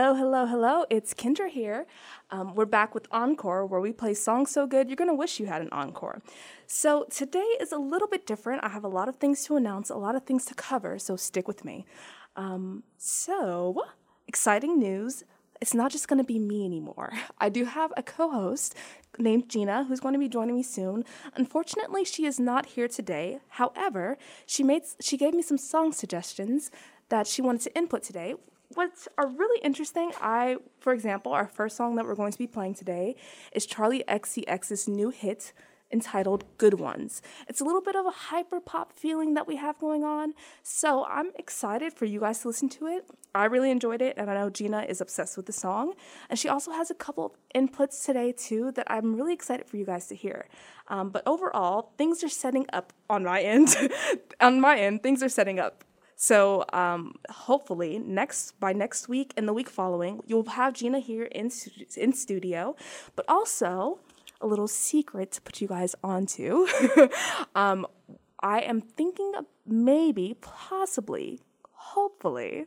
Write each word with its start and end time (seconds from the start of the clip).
Hello, 0.00 0.14
hello, 0.14 0.46
hello. 0.46 0.86
It's 0.88 1.12
Kendra 1.12 1.50
here. 1.50 1.84
Um, 2.30 2.54
we're 2.54 2.64
back 2.64 2.94
with 2.94 3.06
Encore, 3.10 3.66
where 3.66 3.82
we 3.82 3.92
play 3.92 4.14
songs 4.14 4.50
so 4.50 4.66
good 4.66 4.88
you're 4.88 4.96
going 4.96 5.10
to 5.10 5.14
wish 5.14 5.38
you 5.38 5.44
had 5.44 5.60
an 5.60 5.68
encore. 5.72 6.22
So 6.66 7.04
today 7.10 7.44
is 7.60 7.70
a 7.70 7.76
little 7.76 8.08
bit 8.08 8.26
different. 8.26 8.64
I 8.64 8.70
have 8.70 8.82
a 8.82 8.88
lot 8.88 9.10
of 9.10 9.16
things 9.16 9.44
to 9.44 9.56
announce, 9.56 9.90
a 9.90 9.96
lot 9.96 10.14
of 10.14 10.24
things 10.24 10.46
to 10.46 10.54
cover, 10.54 10.98
so 10.98 11.16
stick 11.16 11.46
with 11.46 11.66
me. 11.66 11.84
Um, 12.34 12.82
so, 12.96 13.82
exciting 14.26 14.78
news. 14.78 15.24
It's 15.60 15.74
not 15.74 15.92
just 15.92 16.08
going 16.08 16.16
to 16.16 16.24
be 16.24 16.38
me 16.38 16.64
anymore. 16.64 17.12
I 17.38 17.50
do 17.50 17.66
have 17.66 17.92
a 17.94 18.02
co 18.02 18.30
host 18.30 18.74
named 19.18 19.50
Gina 19.50 19.84
who's 19.84 20.00
going 20.00 20.14
to 20.14 20.18
be 20.18 20.30
joining 20.30 20.56
me 20.56 20.62
soon. 20.62 21.04
Unfortunately, 21.34 22.06
she 22.06 22.24
is 22.24 22.40
not 22.40 22.64
here 22.64 22.88
today. 22.88 23.40
However, 23.48 24.16
she 24.46 24.62
made 24.62 24.84
she 24.98 25.18
gave 25.18 25.34
me 25.34 25.42
some 25.42 25.58
song 25.58 25.92
suggestions 25.92 26.70
that 27.10 27.26
she 27.26 27.42
wanted 27.42 27.60
to 27.62 27.76
input 27.76 28.02
today, 28.02 28.36
what's 28.74 29.08
are 29.18 29.28
really 29.28 29.60
interesting, 29.62 30.12
I, 30.20 30.56
for 30.78 30.92
example, 30.92 31.32
our 31.32 31.46
first 31.46 31.76
song 31.76 31.96
that 31.96 32.06
we're 32.06 32.14
going 32.14 32.32
to 32.32 32.38
be 32.38 32.46
playing 32.46 32.74
today 32.74 33.16
is 33.52 33.66
Charli 33.66 34.04
XCX's 34.06 34.88
new 34.88 35.10
hit 35.10 35.52
entitled 35.92 36.44
Good 36.56 36.74
Ones. 36.74 37.20
It's 37.48 37.60
a 37.60 37.64
little 37.64 37.80
bit 37.80 37.96
of 37.96 38.06
a 38.06 38.10
hyper 38.10 38.60
pop 38.60 38.92
feeling 38.92 39.34
that 39.34 39.48
we 39.48 39.56
have 39.56 39.76
going 39.78 40.04
on, 40.04 40.34
so 40.62 41.04
I'm 41.06 41.32
excited 41.36 41.92
for 41.92 42.04
you 42.04 42.20
guys 42.20 42.40
to 42.40 42.48
listen 42.48 42.68
to 42.70 42.86
it. 42.86 43.06
I 43.34 43.46
really 43.46 43.70
enjoyed 43.70 44.00
it, 44.00 44.14
and 44.16 44.30
I 44.30 44.34
know 44.34 44.50
Gina 44.50 44.82
is 44.82 45.00
obsessed 45.00 45.36
with 45.36 45.46
the 45.46 45.52
song. 45.52 45.94
And 46.28 46.38
she 46.38 46.48
also 46.48 46.72
has 46.72 46.90
a 46.90 46.94
couple 46.94 47.26
of 47.26 47.32
inputs 47.54 48.04
today, 48.04 48.32
too, 48.32 48.72
that 48.72 48.86
I'm 48.88 49.16
really 49.16 49.32
excited 49.32 49.66
for 49.66 49.76
you 49.76 49.84
guys 49.84 50.06
to 50.08 50.14
hear. 50.14 50.46
Um, 50.88 51.10
but 51.10 51.22
overall, 51.26 51.92
things 51.96 52.24
are 52.24 52.28
setting 52.28 52.66
up 52.72 52.92
on 53.08 53.24
my 53.24 53.40
end. 53.40 53.76
on 54.40 54.60
my 54.60 54.78
end, 54.78 55.02
things 55.02 55.22
are 55.22 55.28
setting 55.28 55.58
up 55.58 55.84
so 56.20 56.66
um, 56.74 57.14
hopefully 57.30 57.98
next 57.98 58.60
by 58.60 58.74
next 58.74 59.08
week 59.08 59.32
and 59.38 59.48
the 59.48 59.54
week 59.54 59.70
following, 59.70 60.20
you'll 60.26 60.50
have 60.50 60.74
Gina 60.74 60.98
here 60.98 61.24
in 61.24 61.50
in 61.96 62.12
studio, 62.12 62.76
but 63.16 63.24
also 63.26 64.00
a 64.38 64.46
little 64.46 64.68
secret 64.68 65.32
to 65.32 65.40
put 65.40 65.62
you 65.62 65.68
guys 65.68 65.94
onto. 66.04 66.66
um, 67.54 67.86
I 68.40 68.60
am 68.60 68.82
thinking 68.82 69.32
of 69.34 69.46
maybe, 69.66 70.36
possibly, 70.42 71.40
hopefully, 71.72 72.66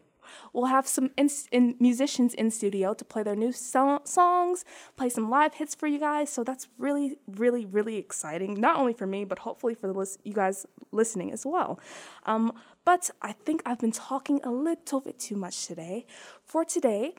We'll 0.52 0.66
have 0.66 0.88
some 0.88 1.11
in, 1.17 1.30
in 1.52 1.75
musicians 1.80 2.33
in 2.33 2.52
studio 2.52 2.94
to 2.94 3.05
play 3.05 3.23
their 3.23 3.36
new 3.36 3.52
so- 3.52 4.02
songs, 4.03 4.66
play 4.95 5.09
some 5.09 5.30
live 5.30 5.55
hits 5.55 5.75
for 5.75 5.88
you 5.88 5.99
guys. 5.99 6.30
So 6.30 6.44
that's 6.44 6.67
really, 6.77 7.17
really, 7.27 7.66
really 7.66 7.97
exciting. 7.97 8.59
Not 8.59 8.77
only 8.77 8.94
for 8.94 9.08
me, 9.08 9.25
but 9.25 9.39
hopefully 9.39 9.75
for 9.75 9.88
the 9.88 9.94
list- 9.94 10.20
you 10.23 10.33
guys 10.33 10.66
listening 10.92 11.31
as 11.31 11.45
well. 11.45 11.80
Um, 12.25 12.53
but 12.86 13.09
I 13.22 13.31
think 13.31 13.62
I've 13.66 13.80
been 13.80 13.92
talking 13.92 14.39
a 14.44 14.52
little 14.52 15.00
bit 15.00 15.20
too 15.20 15.36
much 15.36 15.67
today. 15.67 16.06
For 16.44 16.66
today, 16.66 17.16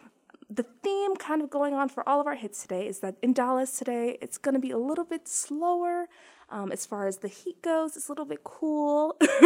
the 0.51 0.65
theme 0.83 1.17
kind 1.17 1.43
of 1.43 1.51
going 1.51 1.75
on 1.75 1.89
for 1.89 2.07
all 2.09 2.21
of 2.21 2.27
our 2.27 2.35
hits 2.35 2.63
today 2.63 2.87
is 2.87 3.01
that 3.01 3.17
in 3.23 3.33
Dallas 3.33 3.79
today, 3.79 4.19
it's 4.21 4.39
going 4.39 4.55
to 4.55 4.61
be 4.61 4.71
a 4.71 4.79
little 4.79 5.05
bit 5.05 5.27
slower. 5.27 6.09
Um, 6.51 6.71
as 6.71 6.85
far 6.85 7.07
as 7.07 7.19
the 7.19 7.29
heat 7.29 7.63
goes, 7.63 7.97
it's 7.97 8.09
a 8.09 8.13
little 8.13 8.27
bit 8.27 8.45
cool, 8.45 9.17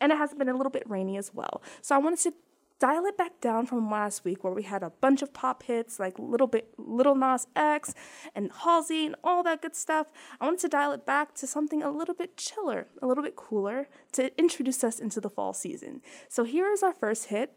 and 0.00 0.12
it 0.12 0.18
has 0.18 0.34
been 0.34 0.48
a 0.48 0.56
little 0.56 0.72
bit 0.72 0.82
rainy 0.88 1.16
as 1.16 1.32
well. 1.32 1.62
So 1.80 1.94
I 1.94 1.98
wanted 1.98 2.18
to 2.20 2.34
dial 2.82 3.06
it 3.06 3.16
back 3.16 3.40
down 3.40 3.64
from 3.64 3.88
last 3.88 4.24
week 4.24 4.42
where 4.42 4.52
we 4.52 4.64
had 4.64 4.82
a 4.82 4.90
bunch 4.90 5.22
of 5.22 5.32
pop 5.32 5.62
hits 5.62 6.00
like 6.00 6.18
little 6.18 6.48
bit 6.48 6.74
Lil 6.76 7.14
Nas 7.14 7.46
X 7.54 7.94
and 8.34 8.50
Halsey 8.50 9.06
and 9.06 9.14
all 9.22 9.44
that 9.44 9.62
good 9.62 9.76
stuff. 9.76 10.08
I 10.40 10.46
wanted 10.46 10.58
to 10.62 10.68
dial 10.68 10.90
it 10.90 11.06
back 11.06 11.32
to 11.36 11.46
something 11.46 11.80
a 11.80 11.92
little 11.92 12.16
bit 12.16 12.36
chiller, 12.36 12.88
a 13.00 13.06
little 13.06 13.22
bit 13.22 13.36
cooler 13.36 13.88
to 14.14 14.36
introduce 14.36 14.82
us 14.82 14.98
into 14.98 15.20
the 15.20 15.30
fall 15.30 15.52
season. 15.52 16.02
So 16.28 16.42
here 16.42 16.72
is 16.72 16.82
our 16.82 16.92
first 16.92 17.26
hit, 17.26 17.52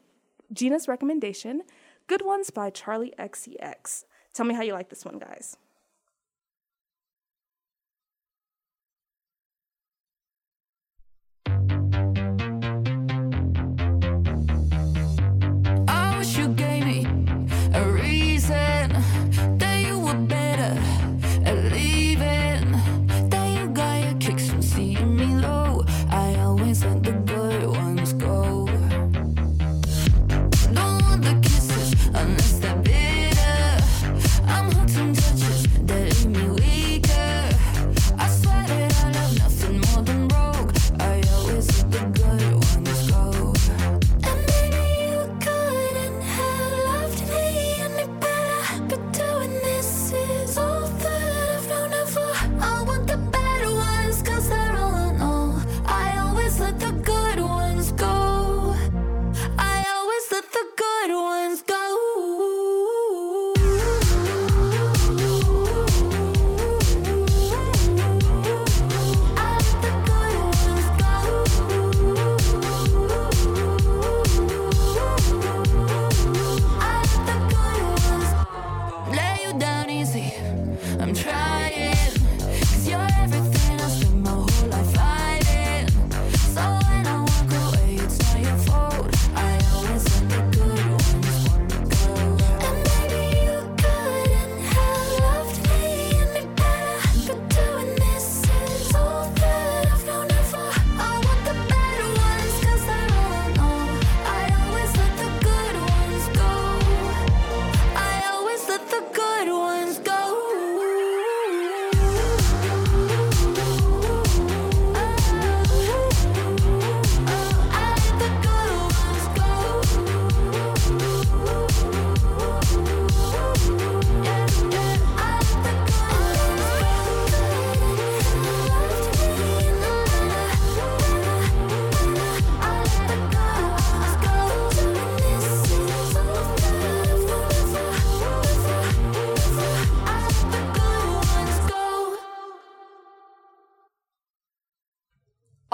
Gina's 0.54 0.88
recommendation, 0.88 1.64
Good 2.06 2.24
Ones 2.24 2.52
by 2.52 2.70
Charli 2.70 3.10
XCX. 3.16 4.06
Tell 4.32 4.46
me 4.46 4.54
how 4.54 4.62
you 4.62 4.74
like 4.74 4.90
this 4.90 5.06
one, 5.06 5.18
guys. 5.18 5.58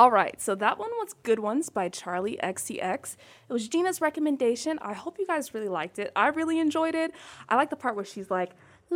All 0.01 0.09
right, 0.09 0.41
so 0.41 0.55
that 0.55 0.79
one 0.79 0.89
was 0.97 1.13
Good 1.21 1.37
Ones 1.37 1.69
by 1.69 1.87
Charli 1.87 2.41
XCX. 2.41 3.17
It 3.47 3.53
was 3.53 3.67
Gina's 3.67 4.01
recommendation. 4.01 4.79
I 4.81 4.93
hope 4.93 5.19
you 5.19 5.27
guys 5.27 5.53
really 5.53 5.67
liked 5.67 5.99
it. 5.99 6.11
I 6.15 6.29
really 6.29 6.57
enjoyed 6.57 6.95
it. 6.95 7.11
I 7.47 7.55
like 7.55 7.69
the 7.69 7.75
part 7.75 7.95
where 7.95 8.03
she's 8.03 8.31
like, 8.31 8.53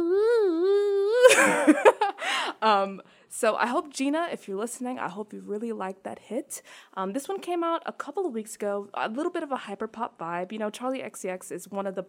um, 2.63 3.04
so 3.30 3.56
I 3.56 3.68
hope 3.68 3.94
Gina, 3.94 4.30
if 4.31 4.48
you're 4.48 4.57
listening, 4.57 4.98
I 4.98 5.10
hope 5.10 5.31
you 5.31 5.42
really 5.46 5.74
liked 5.74 6.06
that 6.06 6.18
hit. 6.18 6.63
Um, 6.96 7.13
this 7.13 7.28
one 7.28 7.40
came 7.40 7.63
out 7.63 7.84
a 7.86 7.94
couple 7.94 8.25
of 8.25 8.34
weeks 8.34 8.56
ago, 8.56 8.90
a 8.96 9.07
little 9.07 9.31
bit 9.31 9.44
of 9.44 9.52
a 9.52 9.57
hyper 9.57 9.88
pop 9.88 10.18
vibe. 10.18 10.52
You 10.52 10.57
know, 10.57 10.72
Charli 10.72 11.06
XCX 11.06 11.52
is 11.52 11.69
one 11.69 11.86
of 11.86 11.94
the 11.94 12.06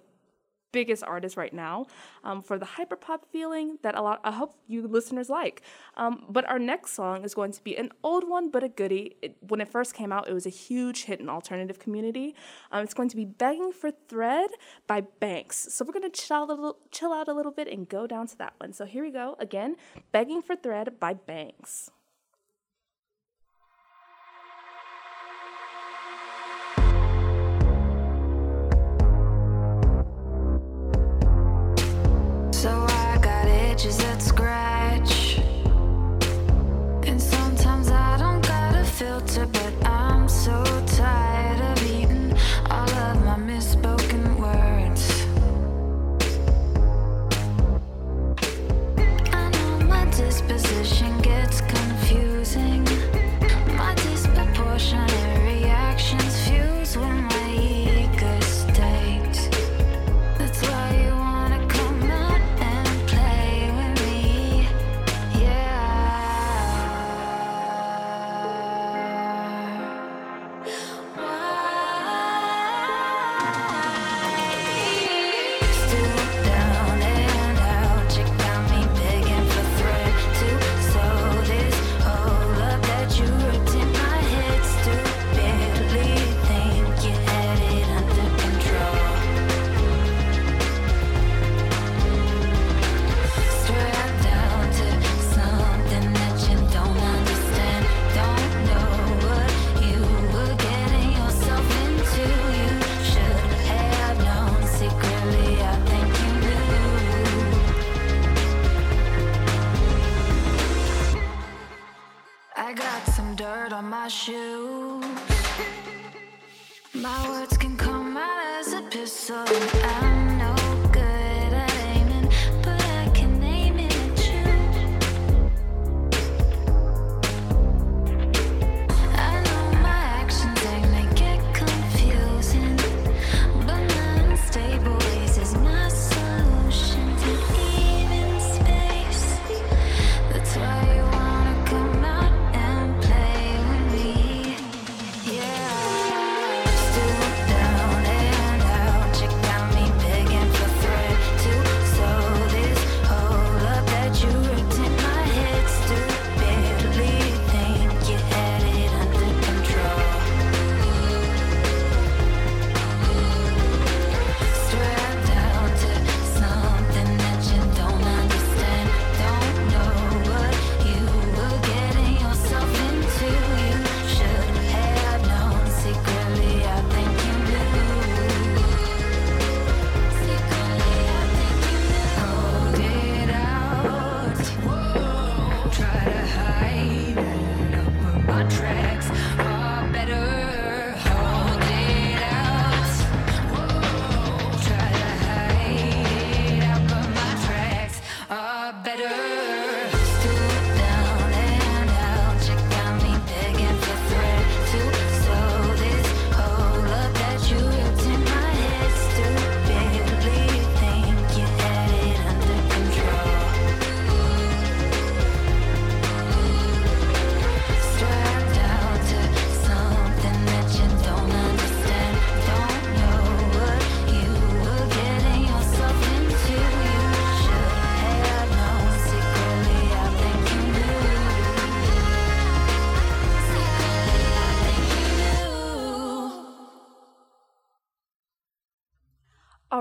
biggest 0.73 1.03
artists 1.03 1.37
right 1.37 1.53
now 1.53 1.87
um, 2.25 2.43
for 2.43 2.59
the 2.59 2.67
hyperpop 2.67 3.21
feeling 3.31 3.79
that 3.83 3.95
a 3.97 4.03
lot 4.03 4.21
I 4.25 4.33
hope 4.33 4.55
you 4.67 4.87
listeners 4.87 5.29
like. 5.31 5.63
Um, 5.97 6.25
but 6.29 6.49
our 6.49 6.59
next 6.59 6.93
song 6.93 7.25
is 7.25 7.35
going 7.35 7.53
to 7.53 7.65
be 7.65 7.77
an 7.77 7.91
old 8.03 8.29
one 8.29 8.51
but 8.51 8.63
a 8.63 8.69
goodie. 8.69 9.17
It, 9.23 9.37
when 9.41 9.61
it 9.61 9.69
first 9.69 9.95
came 9.95 10.13
out, 10.13 10.29
it 10.29 10.35
was 10.35 10.47
a 10.47 10.51
huge 10.51 11.05
hit 11.05 11.21
in 11.21 11.29
alternative 11.29 11.79
community. 11.79 12.35
Um, 12.73 12.83
it's 12.83 12.95
going 12.95 13.09
to 13.09 13.17
be 13.17 13.25
"Begging 13.25 13.73
for 13.73 13.91
Thread" 13.91 14.51
by 14.87 15.01
Banks. 15.01 15.69
So 15.71 15.85
we're 15.85 15.93
to 16.01 16.11
chill 16.11 16.37
out 16.37 16.51
a 16.51 16.55
little, 16.55 16.79
chill 16.91 17.13
out 17.13 17.29
a 17.29 17.35
little 17.35 17.53
bit 17.53 17.69
and 17.69 17.89
go 17.89 18.07
down 18.07 18.27
to 18.29 18.39
that 18.39 18.55
one. 18.59 18.73
So 18.73 18.85
here 18.85 19.03
we 19.05 19.11
go 19.11 19.37
again, 19.39 19.77
"Begging 20.13 20.43
for 20.43 20.57
Thread" 20.57 20.99
by 21.01 21.15
Banks. 21.15 21.91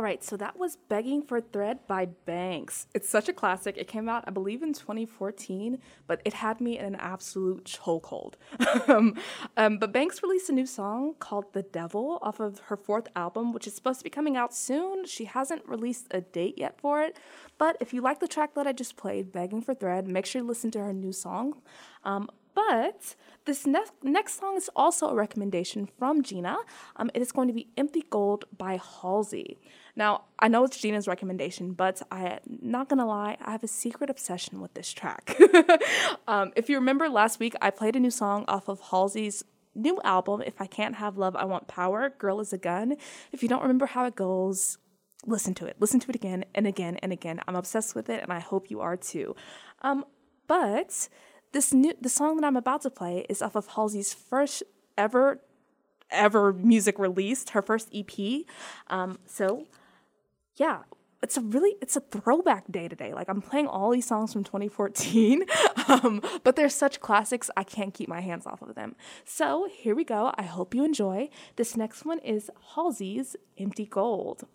Right, 0.05 0.23
so 0.23 0.37
that 0.37 0.59
was 0.59 0.77
Begging 0.87 1.23
for 1.23 1.41
Thread 1.41 1.79
by 1.87 2.05
Banks. 2.05 2.85
It's 2.93 3.09
such 3.09 3.27
a 3.27 3.33
classic. 3.33 3.75
It 3.75 3.87
came 3.87 4.07
out, 4.07 4.23
I 4.27 4.29
believe, 4.29 4.61
in 4.61 4.71
2014, 4.71 5.79
but 6.05 6.21
it 6.23 6.33
had 6.33 6.61
me 6.61 6.77
in 6.77 6.85
an 6.85 6.95
absolute 6.95 7.63
chokehold. 7.65 8.35
um, 8.87 9.15
um, 9.57 9.79
but 9.79 9.91
Banks 9.91 10.21
released 10.21 10.47
a 10.47 10.53
new 10.53 10.67
song 10.67 11.15
called 11.17 11.53
The 11.53 11.63
Devil 11.63 12.19
off 12.21 12.39
of 12.39 12.59
her 12.67 12.77
fourth 12.77 13.07
album, 13.15 13.51
which 13.51 13.65
is 13.65 13.73
supposed 13.73 13.99
to 14.01 14.03
be 14.03 14.11
coming 14.11 14.37
out 14.37 14.53
soon. 14.53 15.05
She 15.05 15.25
hasn't 15.25 15.67
released 15.67 16.05
a 16.11 16.21
date 16.21 16.55
yet 16.57 16.79
for 16.79 17.01
it, 17.01 17.17
but 17.57 17.75
if 17.79 17.91
you 17.91 18.01
like 18.01 18.19
the 18.19 18.27
track 18.27 18.53
that 18.53 18.67
I 18.67 18.73
just 18.73 18.97
played, 18.97 19.31
Begging 19.31 19.63
for 19.63 19.73
Thread, 19.73 20.07
make 20.07 20.27
sure 20.27 20.43
you 20.43 20.47
listen 20.47 20.69
to 20.71 20.79
her 20.79 20.93
new 20.93 21.11
song. 21.11 21.63
Um, 22.03 22.29
but 22.55 23.15
this 23.43 23.67
ne- 23.67 23.91
next 24.01 24.39
song 24.39 24.55
is 24.55 24.69
also 24.75 25.09
a 25.09 25.15
recommendation 25.15 25.87
from 25.99 26.23
Gina. 26.23 26.57
Um, 26.95 27.11
it 27.13 27.21
is 27.21 27.31
going 27.31 27.49
to 27.49 27.53
be 27.53 27.67
Empty 27.77 28.05
Gold 28.09 28.45
by 28.57 28.79
Halsey. 29.01 29.59
Now, 29.95 30.23
I 30.37 30.47
know 30.49 30.65
it's 30.65 30.77
Gina's 30.77 31.07
recommendation, 31.07 31.73
but 31.73 32.01
I'm 32.11 32.39
not 32.47 32.89
gonna 32.89 33.05
lie, 33.05 33.37
I 33.41 33.51
have 33.51 33.63
a 33.63 33.67
secret 33.67 34.09
obsession 34.09 34.59
with 34.59 34.73
this 34.73 34.91
track. 34.91 35.37
um, 36.27 36.51
if 36.55 36.69
you 36.69 36.77
remember 36.77 37.07
last 37.09 37.39
week, 37.39 37.55
I 37.61 37.69
played 37.69 37.95
a 37.95 37.99
new 37.99 38.11
song 38.11 38.43
off 38.47 38.67
of 38.67 38.81
Halsey's 38.81 39.43
new 39.73 40.01
album, 40.03 40.41
If 40.45 40.61
I 40.61 40.67
Can't 40.67 40.95
Have 40.95 41.17
Love, 41.17 41.35
I 41.35 41.45
Want 41.45 41.67
Power, 41.67 42.09
Girl 42.17 42.39
is 42.39 42.53
a 42.53 42.57
Gun. 42.57 42.95
If 43.31 43.43
you 43.43 43.49
don't 43.49 43.61
remember 43.61 43.85
how 43.85 44.05
it 44.05 44.15
goes, 44.15 44.77
listen 45.25 45.53
to 45.55 45.65
it. 45.65 45.77
Listen 45.79 45.99
to 45.99 46.09
it 46.09 46.15
again 46.15 46.45
and 46.53 46.65
again 46.65 46.97
and 46.97 47.11
again. 47.11 47.39
I'm 47.47 47.55
obsessed 47.55 47.95
with 47.95 48.09
it, 48.09 48.21
and 48.21 48.31
I 48.31 48.39
hope 48.39 48.69
you 48.69 48.81
are 48.81 48.97
too. 48.97 49.35
Um, 49.81 50.05
but 50.47 51.09
this 51.51 51.73
new 51.73 51.93
the 51.99 52.09
song 52.09 52.37
that 52.37 52.45
I'm 52.45 52.57
about 52.57 52.81
to 52.81 52.89
play 52.89 53.25
is 53.29 53.41
off 53.41 53.55
of 53.55 53.67
Halsey's 53.69 54.13
first 54.13 54.63
ever 54.97 55.41
ever 56.11 56.53
music 56.53 56.99
released, 56.99 57.51
her 57.51 57.61
first 57.61 57.89
EP. 57.93 58.45
Um, 58.87 59.19
so 59.25 59.65
yeah, 60.55 60.79
it's 61.21 61.37
a 61.37 61.41
really 61.41 61.75
it's 61.81 61.95
a 61.95 62.01
throwback 62.01 62.65
day 62.71 62.87
today. 62.87 63.13
Like 63.13 63.29
I'm 63.29 63.41
playing 63.41 63.67
all 63.67 63.91
these 63.91 64.05
songs 64.05 64.31
from 64.31 64.43
2014, 64.43 65.43
um, 65.87 66.21
but 66.43 66.55
they're 66.55 66.69
such 66.69 66.99
classics 66.99 67.49
I 67.57 67.63
can't 67.63 67.93
keep 67.93 68.07
my 68.07 68.21
hands 68.21 68.45
off 68.45 68.61
of 68.61 68.75
them. 68.75 68.95
So 69.23 69.67
here 69.71 69.95
we 69.95 70.03
go. 70.03 70.33
I 70.37 70.43
hope 70.43 70.75
you 70.75 70.83
enjoy. 70.83 71.29
This 71.55 71.75
next 71.75 72.05
one 72.05 72.19
is 72.19 72.51
Halsey's 72.75 73.35
"Empty 73.57 73.85
Gold." 73.85 74.45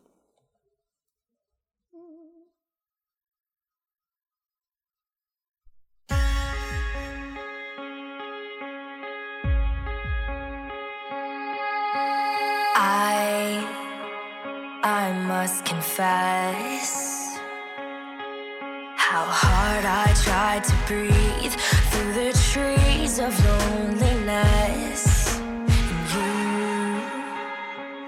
Must 15.42 15.64
confess 15.64 17.38
how 18.94 19.24
hard 19.24 19.84
I 19.86 20.12
tried 20.26 20.64
to 20.64 20.74
breathe 20.86 21.54
through 21.88 22.12
the 22.12 22.32
trees 22.50 23.18
of 23.18 23.32
loneliness. 23.48 25.04
And 25.38 26.08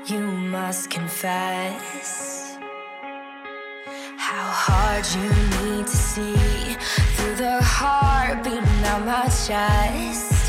you, 0.08 0.14
you 0.14 0.24
must 0.56 0.90
confess 0.90 2.58
how 4.18 4.48
hard 4.66 5.04
you 5.16 5.28
need 5.62 5.86
to 5.86 5.96
see 6.12 6.36
through 7.16 7.36
the 7.36 7.62
heart 7.62 8.44
beating 8.44 8.84
out 8.84 9.06
my 9.06 9.26
chest. 9.46 10.41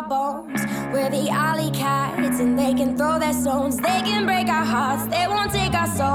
My 0.00 0.08
bones. 0.08 0.60
We're 0.92 1.10
the 1.10 1.28
alley 1.30 1.70
cats, 1.70 2.40
and 2.40 2.58
they 2.58 2.74
can 2.74 2.96
throw 2.96 3.18
their 3.18 3.32
stones. 3.32 3.76
They 3.76 4.02
can 4.02 4.24
break 4.24 4.48
our 4.48 4.64
hearts, 4.64 5.06
they 5.06 5.26
won't 5.26 5.52
take 5.52 5.74
our 5.74 5.86
souls. 5.86 6.09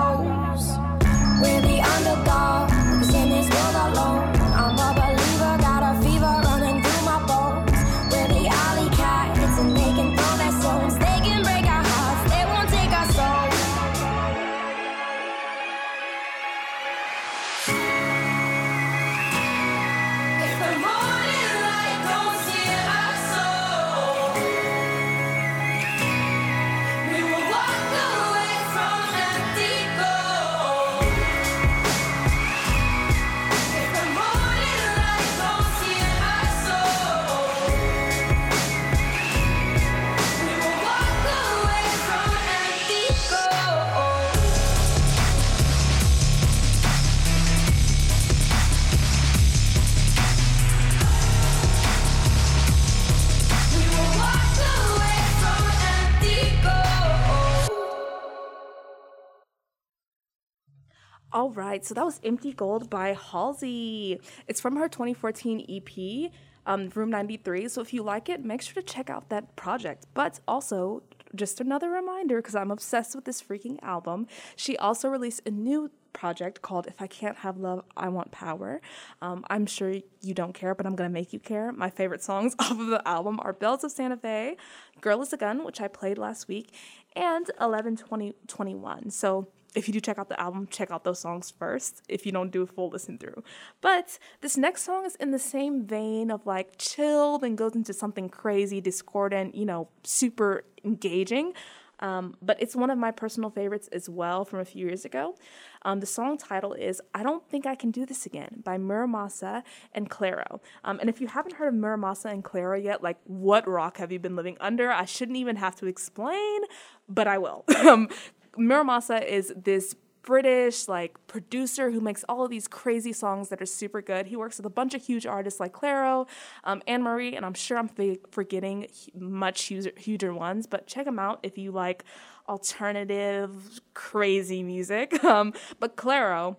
So 61.83 61.93
that 61.93 62.05
was 62.05 62.19
Empty 62.23 62.53
Gold 62.53 62.89
by 62.89 63.13
Halsey. 63.13 64.19
It's 64.47 64.61
from 64.61 64.75
her 64.77 64.87
2014 64.87 65.65
EP, 65.69 66.31
um, 66.65 66.89
Room 66.95 67.09
93. 67.09 67.67
So 67.67 67.81
if 67.81 67.93
you 67.93 68.03
like 68.03 68.29
it, 68.29 68.43
make 68.43 68.61
sure 68.61 68.81
to 68.81 68.83
check 68.83 69.09
out 69.09 69.29
that 69.29 69.55
project. 69.55 70.05
But 70.13 70.39
also, 70.47 71.03
just 71.35 71.59
another 71.59 71.89
reminder, 71.89 72.37
because 72.37 72.55
I'm 72.55 72.71
obsessed 72.71 73.15
with 73.15 73.25
this 73.25 73.41
freaking 73.41 73.77
album, 73.81 74.27
she 74.55 74.77
also 74.77 75.09
released 75.09 75.41
a 75.45 75.51
new 75.51 75.91
project 76.13 76.61
called 76.61 76.87
If 76.87 77.01
I 77.01 77.07
Can't 77.07 77.37
Have 77.37 77.57
Love, 77.57 77.83
I 77.97 78.07
Want 78.07 78.31
Power. 78.31 78.81
Um, 79.21 79.45
I'm 79.49 79.65
sure 79.65 79.93
you 80.21 80.33
don't 80.33 80.53
care, 80.53 80.73
but 80.73 80.85
I'm 80.85 80.95
going 80.95 81.09
to 81.09 81.13
make 81.13 81.33
you 81.33 81.39
care. 81.39 81.71
My 81.71 81.89
favorite 81.89 82.23
songs 82.23 82.55
off 82.59 82.71
of 82.71 82.87
the 82.87 83.05
album 83.07 83.39
are 83.41 83.53
Bells 83.53 83.83
of 83.83 83.91
Santa 83.91 84.17
Fe, 84.17 84.57
Girl 85.01 85.21
is 85.21 85.33
a 85.33 85.37
Gun, 85.37 85.63
which 85.63 85.81
I 85.81 85.87
played 85.87 86.17
last 86.17 86.47
week, 86.47 86.73
and 87.15 87.47
112021. 87.57 89.09
So 89.11 89.47
if 89.75 89.87
you 89.87 89.93
do 89.93 89.99
check 89.99 90.17
out 90.17 90.29
the 90.29 90.39
album, 90.39 90.67
check 90.67 90.91
out 90.91 91.03
those 91.03 91.19
songs 91.19 91.51
first 91.57 92.01
if 92.07 92.25
you 92.25 92.31
don't 92.31 92.51
do 92.51 92.61
a 92.63 92.67
full 92.67 92.89
listen 92.89 93.17
through. 93.17 93.43
But 93.81 94.17
this 94.41 94.57
next 94.57 94.83
song 94.83 95.05
is 95.05 95.15
in 95.15 95.31
the 95.31 95.39
same 95.39 95.85
vein 95.85 96.31
of 96.31 96.45
like 96.45 96.77
chilled 96.77 97.43
and 97.43 97.57
goes 97.57 97.75
into 97.75 97.93
something 97.93 98.29
crazy, 98.29 98.81
discordant, 98.81 99.55
you 99.55 99.65
know, 99.65 99.89
super 100.03 100.63
engaging. 100.83 101.53
Um, 101.99 102.35
but 102.41 102.61
it's 102.61 102.75
one 102.75 102.89
of 102.89 102.97
my 102.97 103.11
personal 103.11 103.49
favorites 103.49 103.87
as 103.91 104.09
well 104.09 104.45
from 104.45 104.59
a 104.59 104.65
few 104.65 104.85
years 104.85 105.05
ago. 105.05 105.35
Um, 105.83 105.99
the 105.99 106.05
song 106.05 106.37
title 106.37 106.73
is 106.73 107.01
I 107.13 107.23
Don't 107.23 107.47
Think 107.47 107.65
I 107.65 107.75
Can 107.75 107.91
Do 107.91 108.05
This 108.05 108.25
Again 108.25 108.61
by 108.63 108.77
Muramasa 108.77 109.63
and 109.93 110.09
Clairo. 110.09 110.59
Um, 110.83 110.99
and 110.99 111.09
if 111.09 111.21
you 111.21 111.27
haven't 111.27 111.55
heard 111.55 111.69
of 111.69 111.79
Muramasa 111.79 112.31
and 112.31 112.43
Clairo 112.43 112.81
yet, 112.83 113.01
like 113.01 113.17
what 113.23 113.67
rock 113.67 113.97
have 113.97 114.11
you 114.11 114.19
been 114.19 114.35
living 114.35 114.57
under? 114.59 114.91
I 114.91 115.05
shouldn't 115.05 115.37
even 115.37 115.55
have 115.55 115.75
to 115.77 115.85
explain, 115.85 116.61
but 117.07 117.27
I 117.27 117.37
will. 117.37 117.65
Muramasa 118.57 119.25
is 119.25 119.53
this 119.55 119.95
British 120.25 120.87
like 120.87 121.15
producer 121.27 121.91
who 121.91 122.01
makes 122.01 122.25
all 122.27 122.43
of 122.43 122.49
these 122.49 122.67
crazy 122.67 123.13
songs 123.13 123.49
that 123.49 123.61
are 123.61 123.65
super 123.67 124.01
good. 124.01 124.25
He 124.25 124.35
works 124.35 124.57
with 124.57 124.65
a 124.65 124.71
bunch 124.71 124.95
of 124.95 125.03
huge 125.03 125.25
artists 125.25 125.59
like 125.59 125.71
Clairo, 125.71 126.27
um, 126.63 126.81
Anne 126.87 127.03
Marie, 127.03 127.35
and 127.35 127.45
I'm 127.45 127.53
sure 127.53 127.77
I'm 127.77 127.89
forgetting 128.31 128.87
much 129.13 129.63
huger, 129.65 129.91
huger 129.95 130.33
ones. 130.33 130.65
But 130.65 130.87
check 130.87 131.05
him 131.05 131.19
out 131.19 131.39
if 131.43 131.59
you 131.59 131.71
like 131.71 132.03
alternative, 132.49 133.79
crazy 133.93 134.63
music. 134.63 135.13
Um, 135.25 135.53
but 135.79 135.97
Clairo, 135.97 136.55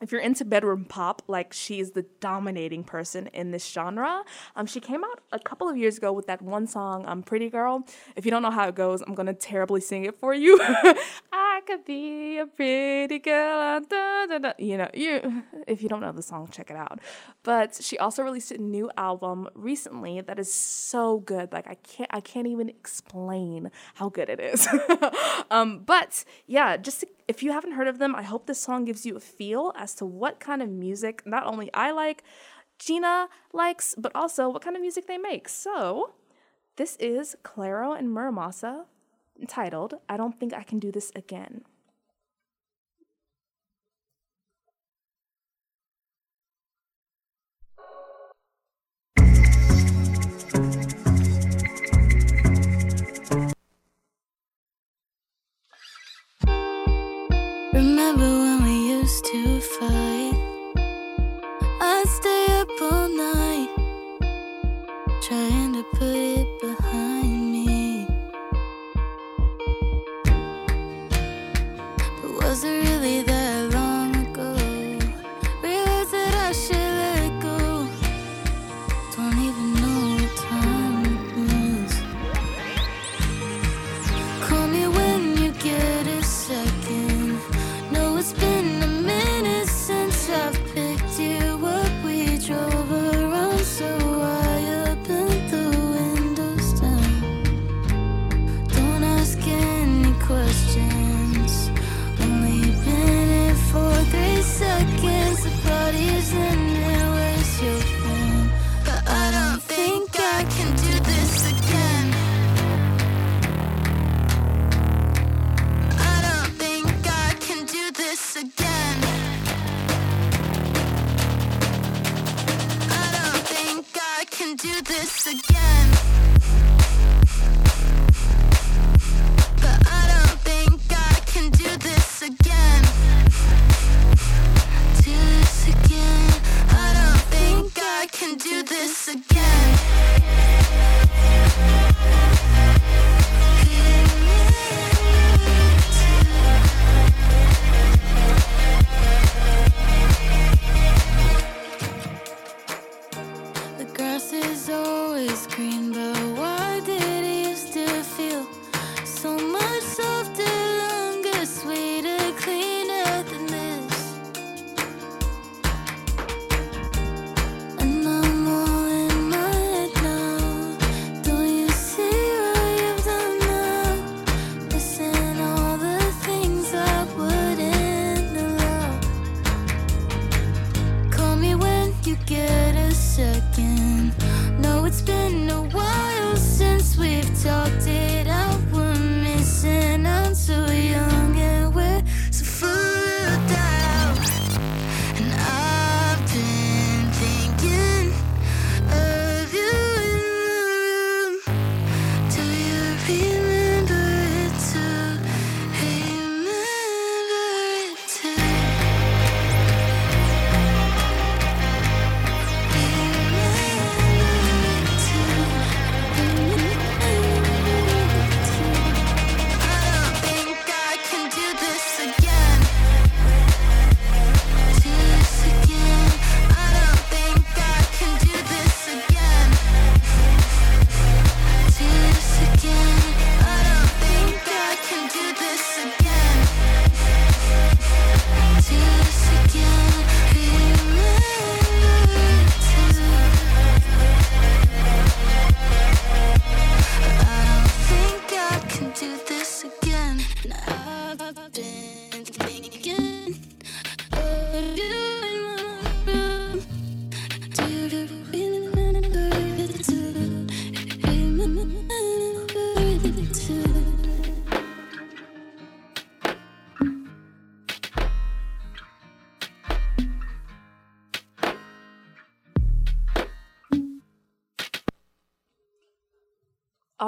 if 0.00 0.12
you're 0.12 0.20
into 0.20 0.44
bedroom 0.44 0.84
pop, 0.84 1.22
like 1.26 1.52
she's 1.52 1.92
the 1.92 2.04
dominating 2.20 2.84
person 2.84 3.28
in 3.28 3.50
this 3.50 3.66
genre. 3.66 4.22
Um, 4.54 4.66
she 4.66 4.80
came 4.80 5.02
out 5.04 5.20
a 5.32 5.38
couple 5.38 5.68
of 5.68 5.76
years 5.76 5.96
ago 5.96 6.12
with 6.12 6.26
that 6.26 6.42
one 6.42 6.66
song, 6.66 7.06
um, 7.06 7.22
"Pretty 7.22 7.48
Girl." 7.48 7.84
If 8.14 8.24
you 8.24 8.30
don't 8.30 8.42
know 8.42 8.50
how 8.50 8.68
it 8.68 8.74
goes, 8.74 9.02
I'm 9.02 9.14
gonna 9.14 9.34
terribly 9.34 9.80
sing 9.80 10.04
it 10.04 10.18
for 10.20 10.34
you. 10.34 10.58
I 11.32 11.62
could 11.66 11.84
be 11.84 12.38
a 12.38 12.46
pretty 12.46 13.18
girl, 13.18 13.80
da, 13.80 14.26
da, 14.26 14.38
da. 14.38 14.52
you 14.58 14.76
know. 14.76 14.90
You, 14.92 15.42
if 15.66 15.82
you 15.82 15.88
don't 15.88 16.00
know 16.00 16.12
the 16.12 16.22
song, 16.22 16.48
check 16.50 16.70
it 16.70 16.76
out. 16.76 17.00
But 17.42 17.78
she 17.80 17.96
also 17.98 18.22
released 18.22 18.52
a 18.52 18.58
new 18.58 18.90
album 18.96 19.48
recently 19.54 20.20
that 20.20 20.38
is 20.38 20.52
so 20.52 21.20
good. 21.20 21.52
Like 21.52 21.66
I 21.66 21.74
can't, 21.74 22.10
I 22.12 22.20
can't 22.20 22.46
even 22.46 22.68
explain 22.68 23.70
how 23.94 24.10
good 24.10 24.28
it 24.28 24.40
is. 24.40 24.68
um, 25.50 25.82
but 25.84 26.24
yeah, 26.46 26.76
just 26.76 27.00
to 27.00 27.08
if 27.28 27.42
you 27.42 27.52
haven't 27.52 27.72
heard 27.72 27.88
of 27.88 27.98
them, 27.98 28.14
I 28.14 28.22
hope 28.22 28.46
this 28.46 28.60
song 28.60 28.84
gives 28.84 29.04
you 29.04 29.16
a 29.16 29.20
feel 29.20 29.72
as 29.76 29.94
to 29.96 30.06
what 30.06 30.38
kind 30.38 30.62
of 30.62 30.68
music 30.68 31.22
not 31.26 31.44
only 31.44 31.72
I 31.74 31.90
like, 31.90 32.22
Gina 32.78 33.28
likes, 33.52 33.94
but 33.98 34.12
also 34.14 34.48
what 34.48 34.62
kind 34.62 34.76
of 34.76 34.82
music 34.82 35.06
they 35.06 35.18
make. 35.18 35.48
So, 35.48 36.14
this 36.76 36.96
is 36.96 37.34
Clairo 37.42 37.98
and 37.98 38.08
Muramasa 38.08 38.84
entitled 39.40 39.94
I 40.08 40.16
Don't 40.16 40.38
Think 40.38 40.54
I 40.54 40.62
Can 40.62 40.78
Do 40.78 40.92
This 40.92 41.10
Again. 41.16 41.64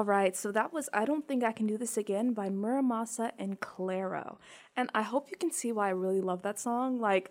Right, 0.08 0.34
so 0.34 0.50
that 0.52 0.72
was 0.72 0.88
I 0.92 1.04
Don't 1.04 1.28
Think 1.28 1.44
I 1.44 1.52
Can 1.52 1.66
Do 1.66 1.76
This 1.76 1.96
Again 1.96 2.32
by 2.32 2.48
Muramasa 2.48 3.32
and 3.38 3.60
Clairo. 3.60 4.38
And 4.76 4.90
I 4.94 5.02
hope 5.02 5.30
you 5.30 5.36
can 5.36 5.52
see 5.52 5.70
why 5.70 5.88
I 5.88 5.90
really 5.90 6.22
love 6.22 6.42
that 6.42 6.58
song. 6.58 6.98
Like, 6.98 7.30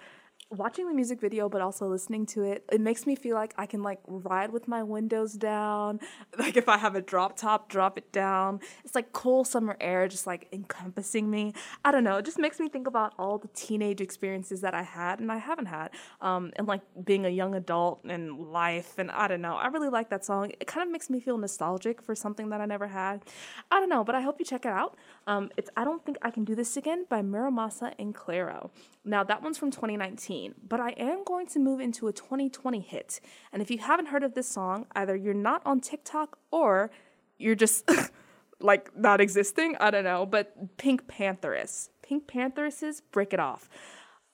watching 0.49 0.87
the 0.87 0.93
music 0.93 1.19
video 1.19 1.49
but 1.49 1.61
also 1.61 1.87
listening 1.87 2.25
to 2.25 2.41
it 2.43 2.63
it 2.71 2.79
makes 2.79 3.05
me 3.05 3.15
feel 3.15 3.35
like 3.35 3.53
i 3.57 3.65
can 3.65 3.83
like 3.83 3.99
ride 4.07 4.51
with 4.51 4.67
my 4.67 4.81
windows 4.81 5.33
down. 5.33 5.99
Like 6.37 6.55
if 6.55 6.69
i 6.69 6.77
have 6.77 6.95
a 6.95 7.01
drop 7.01 7.35
top 7.35 7.67
drop 7.67 7.97
it 7.97 8.11
down. 8.11 8.59
It's 8.85 8.95
like 8.95 9.11
cool 9.11 9.43
summer 9.43 9.75
air 9.81 10.07
just 10.07 10.27
like 10.27 10.47
encompassing 10.53 11.29
me. 11.29 11.53
I 11.83 11.91
don't 11.91 12.03
know 12.03 12.17
it 12.17 12.25
just 12.25 12.39
makes 12.39 12.59
me 12.59 12.69
think 12.69 12.87
about 12.87 13.13
all 13.19 13.37
the 13.37 13.49
teenage 13.49 14.01
experiences 14.01 14.61
that 14.61 14.73
i 14.73 14.83
had 14.83 15.19
and 15.19 15.31
i 15.31 15.37
haven't 15.37 15.65
had 15.65 15.89
um 16.21 16.51
and 16.55 16.67
like 16.67 16.81
being 17.03 17.25
a 17.25 17.29
young 17.29 17.55
adult 17.55 18.01
and 18.05 18.39
life 18.51 18.97
and 18.97 19.11
i 19.11 19.27
don't 19.27 19.41
know 19.41 19.55
i 19.55 19.67
really 19.67 19.89
like 19.89 20.09
that 20.09 20.23
song. 20.23 20.51
It 20.59 20.67
kind 20.67 20.85
of 20.85 20.91
makes 20.91 21.09
me 21.09 21.19
feel 21.19 21.37
nostalgic 21.37 22.01
for 22.01 22.15
something 22.15 22.49
that 22.49 22.61
i 22.61 22.65
never 22.65 22.87
had. 22.87 23.23
I 23.71 23.79
don't 23.79 23.89
know 23.89 24.03
but 24.03 24.15
i 24.15 24.21
hope 24.21 24.37
you 24.39 24.45
check 24.45 24.65
it 24.65 24.71
out. 24.71 24.95
Um 25.25 25.49
it's 25.57 25.69
i 25.75 25.83
don't 25.83 26.05
think 26.05 26.17
i 26.21 26.31
can 26.31 26.45
do 26.45 26.55
this 26.55 26.77
again 26.77 27.05
by 27.09 27.21
Muramasa 27.21 27.93
and 27.99 28.15
Clairo. 28.15 28.69
Now, 29.07 29.23
that 29.23 29.41
one's 29.41 29.57
from 29.57 29.71
2019, 29.71 30.36
but 30.67 30.79
I 30.79 30.91
am 30.91 31.23
going 31.23 31.47
to 31.47 31.59
move 31.59 31.79
into 31.79 32.07
a 32.07 32.13
2020 32.13 32.79
hit. 32.79 33.19
And 33.51 33.61
if 33.61 33.69
you 33.71 33.77
haven't 33.79 34.07
heard 34.07 34.23
of 34.23 34.33
this 34.33 34.47
song, 34.47 34.85
either 34.95 35.15
you're 35.15 35.33
not 35.33 35.61
on 35.65 35.79
TikTok 35.79 36.37
or 36.51 36.91
you're 37.37 37.55
just 37.55 37.89
like 38.59 38.95
not 38.95 39.21
existing. 39.21 39.75
I 39.79 39.91
don't 39.91 40.03
know, 40.03 40.25
but 40.25 40.77
Pink 40.77 41.07
Pantheress. 41.07 41.89
Pink 42.01 42.27
Pantheress's 42.27 43.01
Break 43.01 43.33
It 43.33 43.39
Off. 43.39 43.69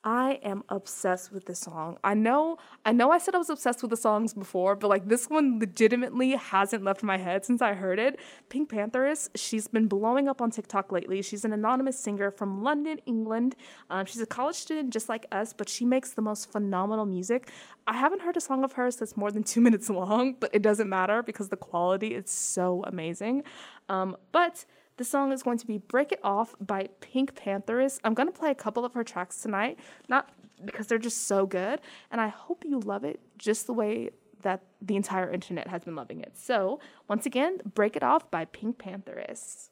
I 0.04 0.40
am 0.44 0.64
obsessed 0.68 1.32
with 1.32 1.46
this 1.46 1.60
song. 1.60 1.98
I 2.04 2.14
know, 2.14 2.58
I 2.86 2.92
know 2.92 3.12
I 3.12 3.20
said 3.20 3.36
I 3.36 3.38
was 3.38 3.50
obsessed 3.50 3.82
with 3.82 3.90
the 3.90 3.98
songs 3.98 4.34
before, 4.34 4.76
but 4.76 4.90
like 4.90 5.08
this 5.08 5.30
one 5.30 5.60
legitimately 5.60 6.32
hasn't 6.32 6.84
left 6.84 7.04
my 7.04 7.18
head 7.18 7.46
since 7.46 7.62
I 7.62 7.74
heard 7.74 8.00
it. 8.00 8.20
Pink 8.50 8.70
Pantheress, 8.70 9.30
she's 9.36 9.68
been 9.68 9.88
blowing 9.88 10.28
up 10.28 10.42
on 10.42 10.52
TikTok 10.52 10.92
lately. 10.92 11.22
She's 11.22 11.46
an 11.46 11.54
anonymous 11.54 11.98
singer 11.98 12.32
from 12.32 12.64
London, 12.64 13.00
England. 13.06 13.56
Um, 13.90 14.06
she's 14.06 14.22
a 14.22 14.26
college 14.26 14.58
student 14.58 14.92
just 14.92 15.08
like 15.08 15.26
us, 15.32 15.54
but 15.54 15.70
she 15.70 15.86
makes 15.86 16.12
the 16.12 16.22
most 16.22 16.52
phenomenal 16.52 17.06
music. 17.06 17.50
I 17.88 17.94
haven't 17.94 18.22
heard 18.24 18.36
a 18.36 18.42
song 18.42 18.66
of 18.66 18.74
hers 18.74 18.98
that's 18.98 19.16
more 19.16 19.32
than 19.32 19.44
two 19.54 19.62
minutes 19.62 19.90
long, 19.90 20.36
but 20.38 20.50
it 20.54 20.62
doesn't 20.62 20.90
matter 20.90 21.24
because 21.24 21.48
the 21.48 21.58
quality 21.58 22.14
is 22.14 22.30
so 22.30 22.84
amazing. 22.86 23.44
Um, 23.88 24.18
but 24.34 24.66
the 24.98 25.04
song 25.04 25.32
is 25.32 25.44
going 25.44 25.58
to 25.58 25.68
be 25.68 25.78
Break 25.78 26.12
It 26.12 26.20
Off 26.24 26.56
by 26.60 26.90
Pink 27.02 27.36
Pantheress. 27.36 28.00
I'm 28.04 28.14
going 28.14 28.28
to 28.28 28.34
play 28.34 28.52
a 28.52 28.56
couple 28.56 28.86
of 28.86 28.94
her 28.94 29.04
tracks 29.04 29.42
tonight, 29.42 29.80
not 30.08 30.30
because 30.64 30.88
they're 30.88 30.98
just 30.98 31.28
so 31.28 31.46
good, 31.46 31.82
and 32.12 32.22
I 32.22 32.28
hope 32.28 32.64
you 32.66 32.80
love 32.80 33.04
it 33.04 33.20
just 33.38 33.68
the 33.68 33.74
way 33.74 34.12
that 34.44 34.62
the 34.82 34.96
entire 34.96 35.32
internet 35.32 35.68
has 35.68 35.84
been 35.84 35.96
loving 35.96 36.20
it. 36.22 36.38
So, 36.38 36.80
once 37.08 37.26
again, 37.26 37.60
Break 37.74 37.96
It 37.96 38.04
Off 38.04 38.30
by 38.30 38.46
Pink 38.46 38.78
Pantheress. 38.78 39.70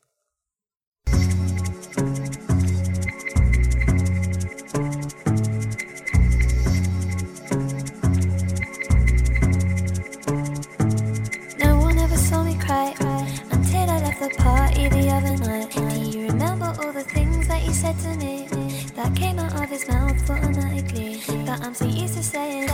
The 14.22 14.30
party 14.38 14.88
the 14.88 15.10
other 15.10 15.36
night. 15.38 15.72
Do 15.72 16.00
you 16.00 16.28
remember 16.28 16.72
all 16.80 16.94
the 16.94 17.04
things 17.04 17.48
that 17.48 17.66
you 17.66 17.74
said 17.74 17.98
to 18.02 18.10
me 18.18 18.48
that 18.96 19.16
came 19.16 19.40
out 19.40 19.64
of 19.64 19.68
his 19.68 19.88
mouth 19.88 20.30
automatically? 20.30 21.16
That 21.46 21.62
I'm 21.64 21.74
so 21.74 21.86
used 21.86 22.18
to 22.18 22.24
saying, 22.24 22.70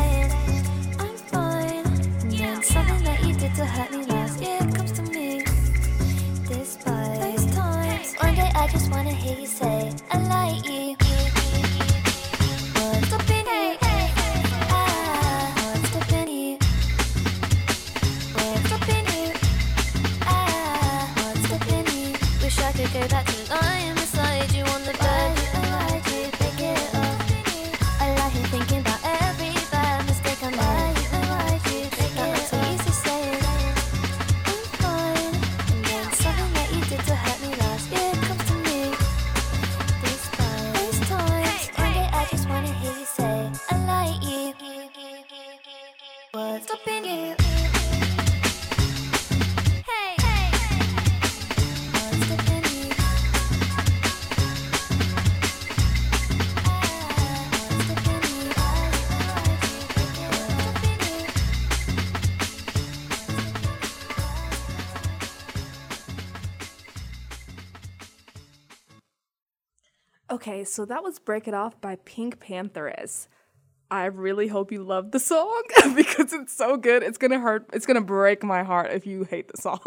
I'm 1.00 1.16
fine. 1.32 1.86
And 2.22 2.32
then 2.34 2.62
something 2.62 3.02
that 3.06 3.24
you 3.24 3.34
did 3.34 3.56
to 3.56 3.66
hurt 3.66 3.92
me 3.92 4.04
last 4.08 4.42
year 4.42 4.60
comes 4.76 4.92
to 4.92 5.04
me. 5.04 5.44
Despite 6.50 7.22
those 7.22 7.46
times, 7.56 8.14
one 8.16 8.36
day 8.36 8.52
I 8.54 8.68
just 8.68 8.92
wanna 8.92 9.12
hear 9.12 9.40
you 9.40 9.48
say, 9.48 9.94
I 10.12 10.18
like 10.28 10.70
you. 10.70 11.07
Okay, 70.58 70.64
so 70.64 70.86
that 70.86 71.04
was 71.04 71.20
Break 71.20 71.48
It 71.48 71.54
Off 71.54 71.80
by 71.80 71.98
Pink 71.98 72.40
Pantheress. 72.40 73.28
I 73.92 74.06
really 74.06 74.48
hope 74.48 74.72
you 74.72 74.84
love 74.84 75.12
the 75.12 75.20
song 75.20 75.62
because 75.96 76.34
it's 76.34 76.52
so 76.52 76.78
good. 76.78 77.04
It's 77.04 77.20
gonna 77.20 77.40
hurt. 77.40 77.70
It's 77.74 77.86
gonna 77.86 78.02
break 78.02 78.44
my 78.44 78.64
heart 78.64 78.92
if 78.92 79.06
you 79.06 79.24
hate 79.24 79.50
the 79.50 79.62
song. 79.62 79.80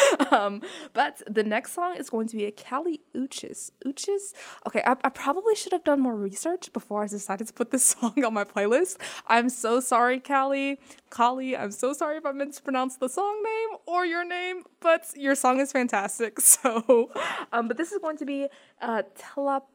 um, 0.30 0.62
but 0.94 1.22
the 1.28 1.44
next 1.44 1.72
song 1.72 1.96
is 1.96 2.08
going 2.08 2.26
to 2.28 2.36
be 2.36 2.46
a 2.46 2.50
Kali 2.50 3.02
Uchis. 3.14 3.70
Uchis. 3.86 4.32
Okay, 4.66 4.82
I, 4.86 4.96
I 5.04 5.10
probably 5.10 5.54
should 5.54 5.72
have 5.72 5.84
done 5.84 6.00
more 6.00 6.16
research 6.16 6.72
before 6.72 7.04
I 7.04 7.06
decided 7.06 7.46
to 7.48 7.52
put 7.52 7.70
this 7.70 7.84
song 8.00 8.24
on 8.24 8.32
my 8.32 8.44
playlist. 8.44 8.96
I'm 9.26 9.50
so 9.50 9.78
sorry, 9.78 10.20
Kali. 10.20 10.80
Kali, 11.10 11.54
I'm 11.54 11.70
so 11.70 11.92
sorry 11.92 12.16
if 12.16 12.24
I 12.24 12.32
pronounce 12.64 12.96
the 12.96 13.08
song 13.08 13.42
name 13.44 13.78
or 13.86 14.06
your 14.06 14.24
name, 14.24 14.62
but 14.80 15.04
your 15.14 15.34
song 15.34 15.60
is 15.60 15.70
fantastic. 15.70 16.40
So, 16.40 17.10
um, 17.52 17.68
but 17.68 17.76
this 17.76 17.92
is 17.92 17.98
going 17.98 18.16
to 18.18 18.24
be 18.24 18.46
uh, 18.80 19.02
telap 19.18 19.34
tel- 19.36 19.42
tel- 19.44 19.64
tel- 19.64 19.73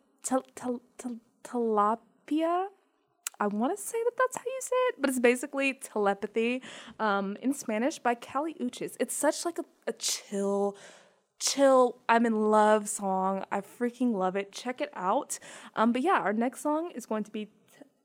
tilapia. 1.43 2.67
I 3.41 3.47
want 3.47 3.75
to 3.75 3.81
say 3.81 3.97
that 4.03 4.11
that's 4.17 4.37
how 4.37 4.43
you 4.45 4.59
say 4.61 4.75
it, 4.89 4.95
but 4.99 5.09
it's 5.09 5.19
basically 5.19 5.73
telepathy 5.73 6.61
um, 6.99 7.37
in 7.41 7.53
Spanish 7.53 7.97
by 7.97 8.13
Kali 8.15 8.53
Uchis. 8.55 8.97
It's 8.99 9.15
such 9.15 9.45
like 9.45 9.57
a, 9.57 9.63
a 9.87 9.93
chill, 9.93 10.75
chill, 11.39 11.97
I'm 12.09 12.25
in 12.25 12.51
love 12.51 12.89
song. 12.89 13.45
I 13.49 13.61
freaking 13.61 14.13
love 14.13 14.35
it. 14.35 14.51
Check 14.51 14.81
it 14.81 14.89
out. 14.93 15.39
Um, 15.75 15.93
but 15.93 16.01
yeah, 16.01 16.19
our 16.19 16.33
next 16.33 16.61
song 16.61 16.91
is 16.93 17.05
going 17.05 17.23
to 17.23 17.31
be. 17.31 17.47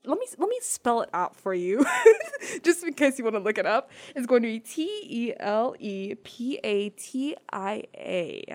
Let 0.05 0.19
me 0.19 0.27
let 0.37 0.47
me 0.47 0.59
spell 0.61 1.01
it 1.01 1.09
out 1.13 1.35
for 1.35 1.53
you, 1.53 1.83
just 2.63 2.83
in 2.83 2.93
case 2.93 3.17
you 3.17 3.23
want 3.23 3.35
to 3.35 3.39
look 3.39 3.57
it 3.57 3.65
up. 3.65 3.89
It's 4.15 4.27
going 4.27 4.43
to 4.43 4.47
be 4.47 4.59
T 4.59 4.83
E 5.03 5.33
L 5.39 5.75
E 5.79 6.13
P 6.13 6.59
A 6.63 6.89
T 6.89 7.35
I 7.51 7.83
A. 7.95 8.45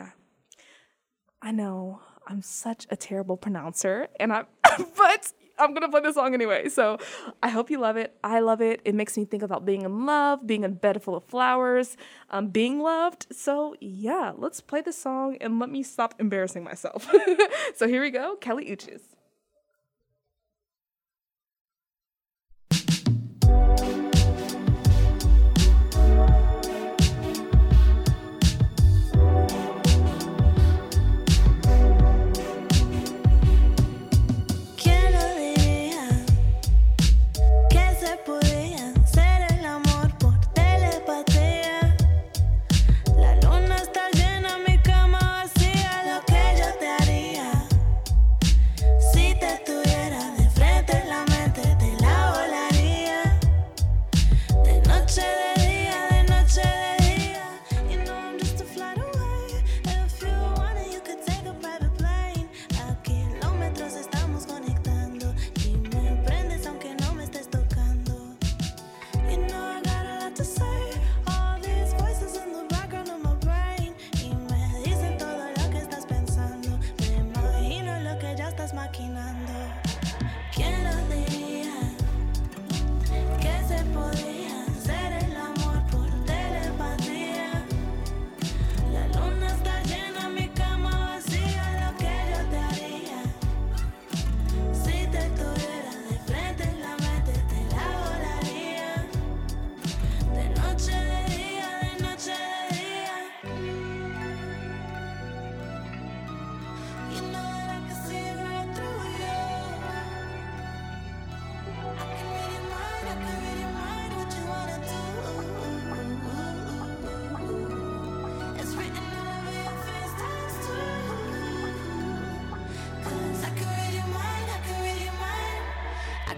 I 1.42 1.50
know 1.50 2.00
I'm 2.30 2.42
such 2.42 2.86
a 2.90 2.96
terrible 2.96 3.36
pronouncer, 3.36 4.06
and 4.20 4.32
I'm, 4.32 4.46
but 4.96 5.32
I'm 5.58 5.74
gonna 5.74 5.88
play 5.88 6.00
the 6.00 6.12
song 6.12 6.32
anyway. 6.32 6.68
So 6.68 6.98
I 7.42 7.48
hope 7.48 7.70
you 7.70 7.78
love 7.78 7.96
it. 7.96 8.16
I 8.22 8.38
love 8.38 8.60
it. 8.62 8.80
It 8.84 8.94
makes 8.94 9.16
me 9.16 9.24
think 9.24 9.42
about 9.42 9.64
being 9.64 9.82
in 9.82 10.06
love, 10.06 10.46
being 10.46 10.62
in 10.62 10.70
a 10.70 10.74
bed 10.74 11.02
full 11.02 11.16
of 11.16 11.24
flowers, 11.24 11.96
um, 12.30 12.48
being 12.48 12.80
loved. 12.80 13.26
So 13.32 13.74
yeah, 13.80 14.32
let's 14.36 14.60
play 14.60 14.80
the 14.80 14.92
song 14.92 15.38
and 15.40 15.58
let 15.58 15.70
me 15.70 15.82
stop 15.82 16.14
embarrassing 16.20 16.62
myself. 16.62 17.12
so 17.74 17.88
here 17.88 18.00
we 18.00 18.10
go, 18.10 18.36
Kelly 18.36 18.66
Uchis. 18.66 19.02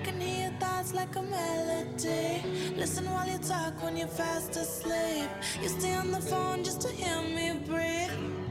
can 0.03 0.21
hear 0.21 0.49
your 0.49 0.59
thoughts 0.59 0.93
like 0.93 1.15
a 1.17 1.23
melody. 1.23 2.43
Listen 2.77 3.05
while 3.11 3.29
you 3.29 3.39
talk 3.39 3.83
when 3.83 3.97
you're 3.97 4.09
fast 4.09 4.57
asleep. 4.57 5.31
You 5.63 5.69
stay 5.69 5.95
on 5.95 6.11
the 6.11 6.21
phone 6.21 6.65
just 6.65 6.81
to 6.83 6.89
hear 6.89 7.23
me 7.23 7.61
breathe. 7.65 8.42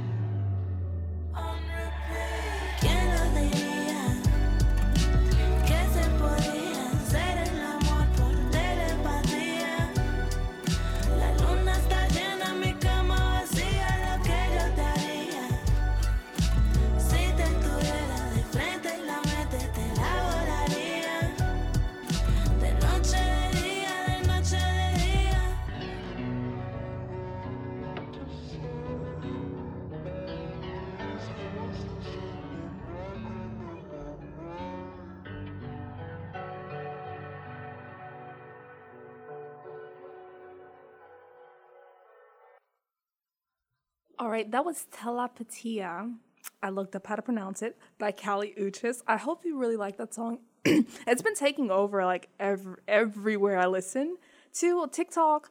All 44.22 44.30
right, 44.30 44.52
that 44.52 44.64
was 44.64 44.86
Telepatia. 44.96 46.14
I 46.62 46.70
looked 46.70 46.96
up 46.96 47.08
how 47.08 47.16
to 47.16 47.24
pronounce 47.24 47.64
it 47.64 47.76
by 47.98 48.12
Kali 48.12 48.54
Uchis. 48.56 49.02
I 49.08 49.18
hope 49.18 49.46
you 49.46 49.58
really 49.58 49.78
like 49.78 49.98
that 49.98 50.14
song. 50.14 50.42
it's 50.64 51.24
been 51.24 51.34
taking 51.34 51.72
over 51.72 52.06
like 52.06 52.30
every, 52.40 52.76
everywhere 52.88 53.58
I 53.58 53.66
listen 53.66 54.18
to 54.60 54.88
TikTok, 54.92 55.50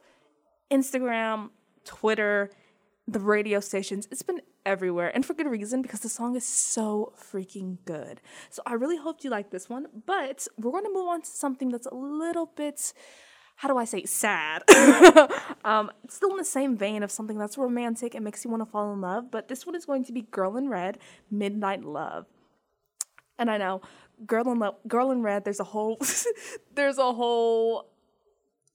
Instagram, 0.71 1.49
Twitter, 1.83 2.49
the 3.09 3.19
radio 3.19 3.59
stations. 3.59 4.07
It's 4.09 4.21
been 4.21 4.39
everywhere 4.65 5.11
and 5.13 5.25
for 5.25 5.33
good 5.33 5.47
reason 5.47 5.81
because 5.81 5.99
the 5.99 6.07
song 6.07 6.37
is 6.37 6.45
so 6.45 7.11
freaking 7.21 7.77
good. 7.83 8.21
So 8.51 8.61
I 8.65 8.75
really 8.75 8.95
hope 8.95 9.25
you 9.25 9.29
like 9.29 9.49
this 9.49 9.69
one, 9.69 9.87
but 10.05 10.47
we're 10.57 10.71
going 10.71 10.85
to 10.85 10.93
move 10.93 11.09
on 11.09 11.23
to 11.23 11.29
something 11.29 11.71
that's 11.71 11.87
a 11.87 11.95
little 11.95 12.45
bit 12.45 12.93
how 13.61 13.67
do 13.67 13.77
I 13.77 13.85
say 13.85 14.05
sad? 14.05 14.63
um, 15.63 15.91
still 16.09 16.31
in 16.31 16.37
the 16.37 16.43
same 16.43 16.75
vein 16.75 17.03
of 17.03 17.11
something 17.11 17.37
that's 17.37 17.59
romantic 17.59 18.15
and 18.15 18.25
makes 18.25 18.43
you 18.43 18.49
want 18.49 18.61
to 18.61 18.65
fall 18.65 18.91
in 18.91 19.01
love, 19.01 19.29
but 19.29 19.49
this 19.49 19.67
one 19.67 19.75
is 19.75 19.85
going 19.85 20.03
to 20.05 20.11
be 20.11 20.23
Girl 20.23 20.57
in 20.57 20.67
Red, 20.67 20.97
Midnight 21.29 21.83
Love. 21.83 22.25
And 23.37 23.51
I 23.51 23.57
know, 23.57 23.83
Girl 24.25 24.51
in 24.51 24.57
Love, 24.57 24.77
Girl 24.87 25.11
in 25.11 25.21
Red. 25.21 25.45
There's 25.45 25.59
a 25.59 25.63
whole, 25.63 25.99
there's 26.73 26.97
a 26.97 27.13
whole 27.13 27.91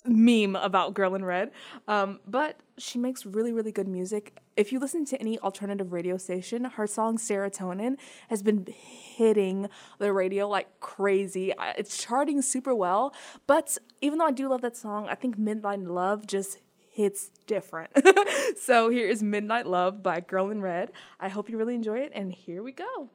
meme 0.04 0.54
about 0.54 0.94
Girl 0.94 1.16
in 1.16 1.24
Red. 1.24 1.50
Um, 1.88 2.20
but 2.24 2.60
she 2.78 2.96
makes 2.96 3.26
really, 3.26 3.52
really 3.52 3.72
good 3.72 3.88
music. 3.88 4.38
If 4.56 4.72
you 4.72 4.78
listen 4.78 5.04
to 5.06 5.20
any 5.20 5.38
alternative 5.40 5.92
radio 5.92 6.16
station, 6.16 6.64
her 6.64 6.86
song 6.86 7.18
Serotonin 7.18 7.98
has 8.28 8.42
been 8.42 8.66
hitting 8.66 9.68
the 9.98 10.12
radio 10.14 10.48
like 10.48 10.80
crazy. 10.80 11.52
It's 11.76 12.02
charting 12.02 12.40
super 12.40 12.74
well. 12.74 13.14
But 13.46 13.76
even 14.00 14.18
though 14.18 14.26
I 14.26 14.32
do 14.32 14.48
love 14.48 14.62
that 14.62 14.76
song, 14.76 15.08
I 15.10 15.14
think 15.14 15.36
Midnight 15.36 15.80
Love 15.80 16.26
just 16.26 16.58
hits 16.90 17.30
different. 17.46 17.90
so 18.58 18.88
here 18.88 19.06
is 19.06 19.22
Midnight 19.22 19.66
Love 19.66 20.02
by 20.02 20.20
Girl 20.20 20.50
in 20.50 20.62
Red. 20.62 20.90
I 21.20 21.28
hope 21.28 21.50
you 21.50 21.58
really 21.58 21.74
enjoy 21.74 21.98
it, 21.98 22.12
and 22.14 22.32
here 22.32 22.62
we 22.62 22.72
go. 22.72 23.10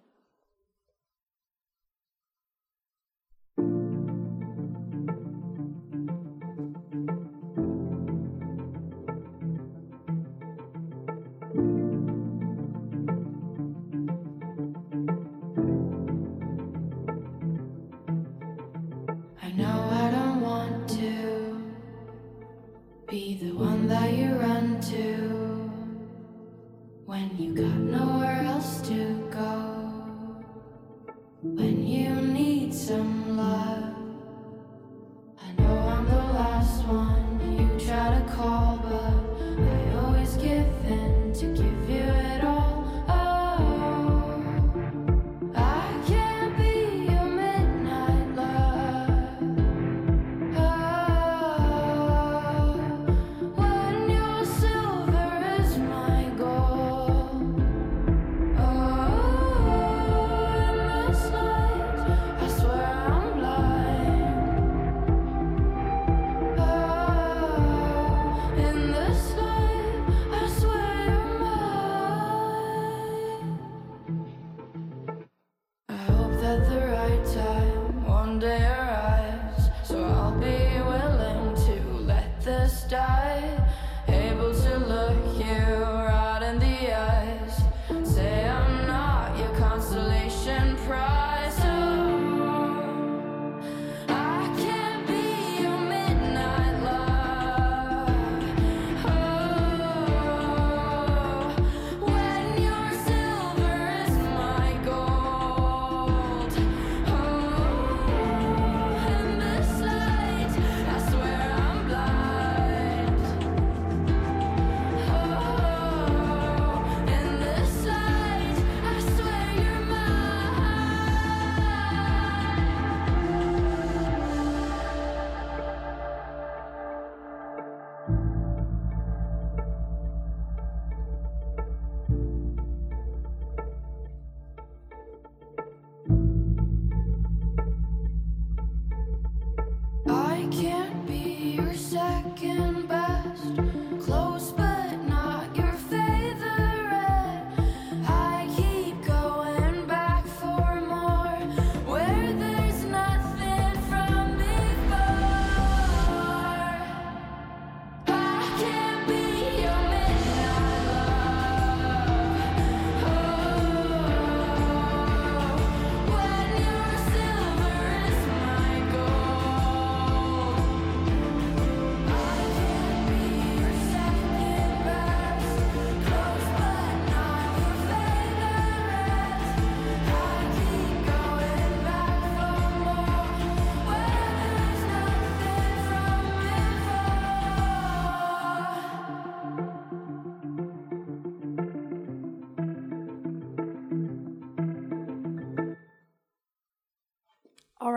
You 27.41 27.53
got 27.55 27.75
nowhere 27.75 28.43
else 28.43 28.81
to 28.87 29.20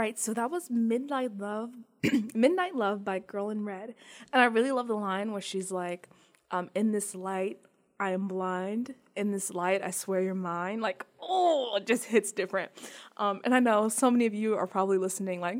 right, 0.05 0.19
so 0.19 0.35
that 0.35 0.51
was 0.51 0.71
Midnight 0.71 1.38
Love, 1.38 1.71
Midnight 2.35 2.77
Love 2.77 3.05
by 3.05 3.21
Girl 3.21 3.49
in 3.49 3.64
Red, 3.64 3.95
and 4.33 4.43
I 4.43 4.47
really 4.47 4.71
love 4.71 4.87
the 4.87 4.95
line 4.95 5.33
where 5.33 5.40
she's 5.40 5.73
like, 5.73 6.11
um, 6.51 6.69
"In 6.75 6.93
this 6.93 7.14
light, 7.14 7.59
I 7.99 8.11
am 8.11 8.29
blind. 8.29 8.95
In 9.17 9.33
this 9.33 9.51
light, 9.51 9.83
I 9.83 9.90
swear 9.90 10.21
you're 10.21 10.35
mine." 10.35 10.81
Like, 10.81 11.07
oh, 11.23 11.77
it 11.77 11.87
just 11.87 12.05
hits 12.05 12.33
different. 12.33 12.71
Um, 13.17 13.40
and 13.45 13.55
I 13.55 13.61
know 13.61 13.88
so 13.88 14.11
many 14.11 14.27
of 14.27 14.35
you 14.35 14.55
are 14.57 14.67
probably 14.67 14.99
listening, 14.99 15.40
like, 15.40 15.59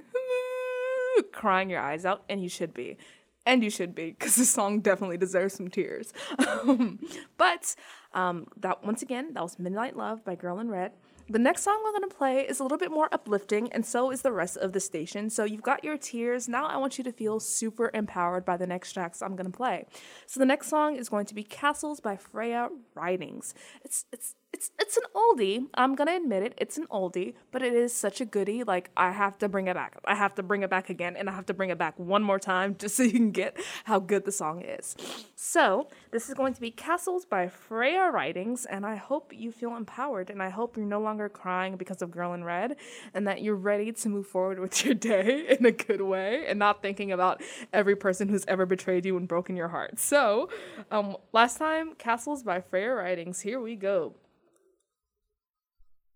crying 1.33 1.71
your 1.71 1.81
eyes 1.81 2.05
out, 2.05 2.23
and 2.29 2.43
you 2.43 2.51
should 2.51 2.75
be. 2.75 2.99
And 3.47 3.63
you 3.63 3.71
should 3.71 3.95
be, 3.95 4.11
because 4.11 4.37
the 4.37 4.45
song 4.45 4.81
definitely 4.81 5.19
deserves 5.19 5.55
some 5.55 5.69
tears. 5.69 6.13
Um, 6.67 6.99
but 7.37 7.77
um, 8.15 8.47
that 8.57 8.83
once 8.85 9.03
again, 9.03 9.35
that 9.35 9.43
was 9.43 9.59
Midnight 9.59 9.97
Love 9.97 10.25
by 10.25 10.35
Girl 10.35 10.59
in 10.61 10.71
Red. 10.71 10.93
The 11.29 11.39
next 11.39 11.63
song 11.63 11.81
we're 11.83 11.93
going 11.99 12.09
to 12.09 12.15
play 12.15 12.41
is 12.41 12.61
a 12.61 12.63
little 12.63 12.77
bit 12.77 12.91
more 12.91 13.09
uplifting, 13.11 13.73
and 13.73 13.85
so 13.85 14.11
is 14.11 14.21
the 14.21 14.33
rest 14.33 14.59
of 14.59 14.73
the 14.73 14.81
station. 14.81 15.31
So 15.31 15.45
you've 15.45 15.63
got 15.63 15.83
your 15.83 15.97
tears. 15.97 16.49
Now 16.49 16.67
I 16.67 16.77
want 16.77 16.99
you 16.99 17.05
to 17.05 17.13
feel 17.13 17.41
super 17.41 17.91
empowered 17.95 18.45
by 18.45 18.59
the 18.59 18.67
next 18.67 18.93
tracks 18.93 19.23
I'm 19.23 19.35
going 19.35 19.51
to 19.51 19.57
play. 19.57 19.87
So 20.27 20.39
the 20.39 20.47
next 20.47 20.69
song 20.69 20.97
is 20.97 21.09
going 21.09 21.25
to 21.27 21.35
be 21.35 21.43
Castles 21.43 22.01
by 22.01 22.17
Freya 22.17 22.69
Ridings. 22.95 23.55
It's 23.83 24.05
it's 24.13 24.35
it's 24.55 24.71
it's 24.79 24.97
an 24.97 25.03
oldie. 25.17 25.67
I'm 25.75 25.97
gonna 25.97 26.15
admit 26.15 26.45
it. 26.45 26.55
It's 26.57 26.79
an 26.79 26.87
oldie, 26.87 27.35
but 27.51 27.61
it 27.61 27.73
is 27.73 27.93
such 27.93 28.21
a 28.21 28.25
goodie. 28.25 28.63
Like 28.63 28.89
I 28.97 29.11
have 29.11 29.37
to 29.39 29.49
bring 29.49 29.67
it 29.67 29.75
back. 29.75 29.99
I 30.05 30.15
have 30.15 30.37
to 30.37 30.45
bring 30.45 30.63
it 30.63 30.71
back 30.71 30.91
again, 30.91 31.17
and 31.17 31.29
I 31.29 31.33
have 31.33 31.47
to 31.47 31.55
bring 31.55 31.71
it 31.71 31.79
back 31.79 31.99
one 31.99 32.23
more 32.23 32.39
time 32.39 32.77
just 32.79 32.95
so 32.97 33.03
you 33.03 33.11
can 33.11 33.33
get 33.33 33.57
how 33.83 33.99
good 33.99 34.25
the 34.25 34.31
song 34.31 34.63
is. 34.63 34.95
So 35.35 35.89
this 36.13 36.29
is 36.29 36.35
going 36.35 36.55
to 36.55 36.61
be 36.61 36.71
Castles 36.71 37.25
by 37.25 37.49
Freya 37.49 38.11
Ridings, 38.13 38.65
and 38.65 38.87
I 38.87 38.95
hope 38.95 39.33
you 39.35 39.51
feel 39.51 39.75
empowered, 39.75 40.31
and 40.31 40.41
I 40.41 40.51
hope 40.51 40.77
you're 40.77 40.87
no 40.87 41.01
longer 41.01 41.29
crying 41.29 41.75
because 41.77 42.01
of 42.01 42.13
Girl 42.13 42.33
in 42.33 42.45
Red, 42.45 42.77
and 43.13 43.27
that 43.27 43.43
you're 43.43 43.57
ready 43.57 43.91
to 43.91 44.09
move 44.09 44.29
forward 44.29 44.61
with 44.61 44.85
your 44.85 44.95
day 45.13 45.47
in 45.59 45.67
a 45.67 45.73
good 45.73 46.03
way, 46.03 46.47
and 46.47 46.61
not 46.61 46.81
thinking 46.81 47.11
about 47.11 47.43
every 47.73 47.97
person 47.97 48.29
who's 48.29 48.45
ever 48.47 48.67
betrayed 48.67 49.05
you 49.05 49.17
and 49.17 49.27
broken 49.27 49.57
your 49.57 49.69
heart. 49.69 49.99
So, 49.99 50.49
um, 50.93 51.17
last 51.33 51.59
time 51.59 51.97
Castles 51.97 52.45
by 52.45 52.61
Freya 52.61 52.95
Ridings. 52.95 53.41
Here 53.41 53.61
we 53.61 53.75
go. 53.75 54.15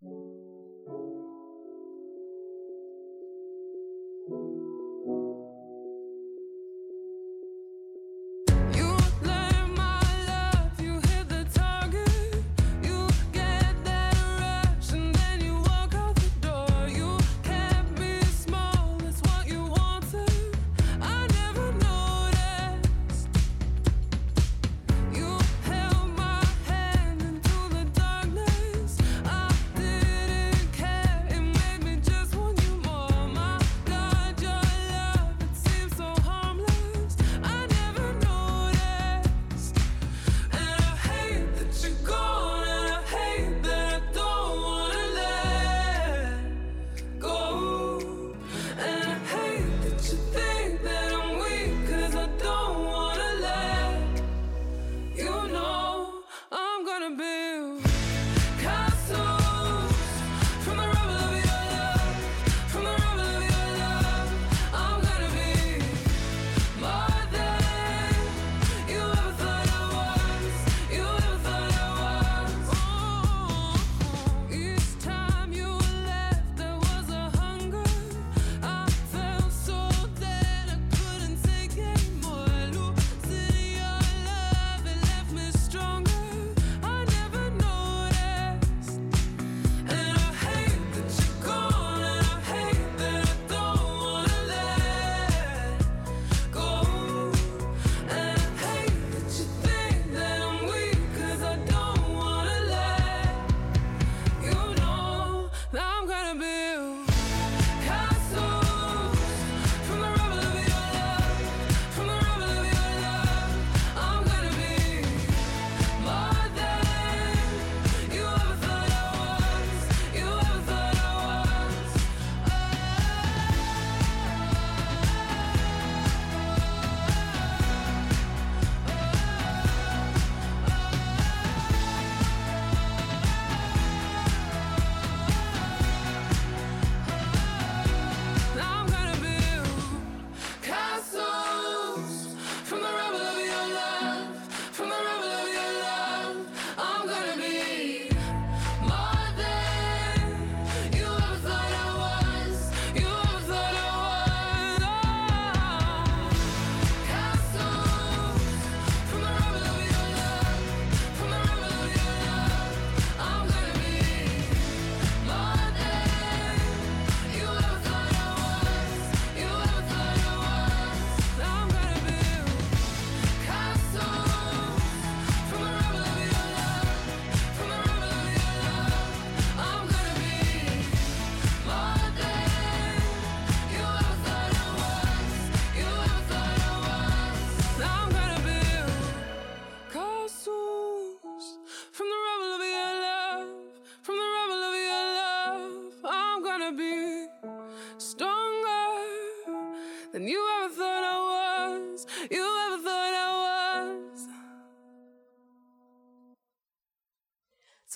You 0.01 0.48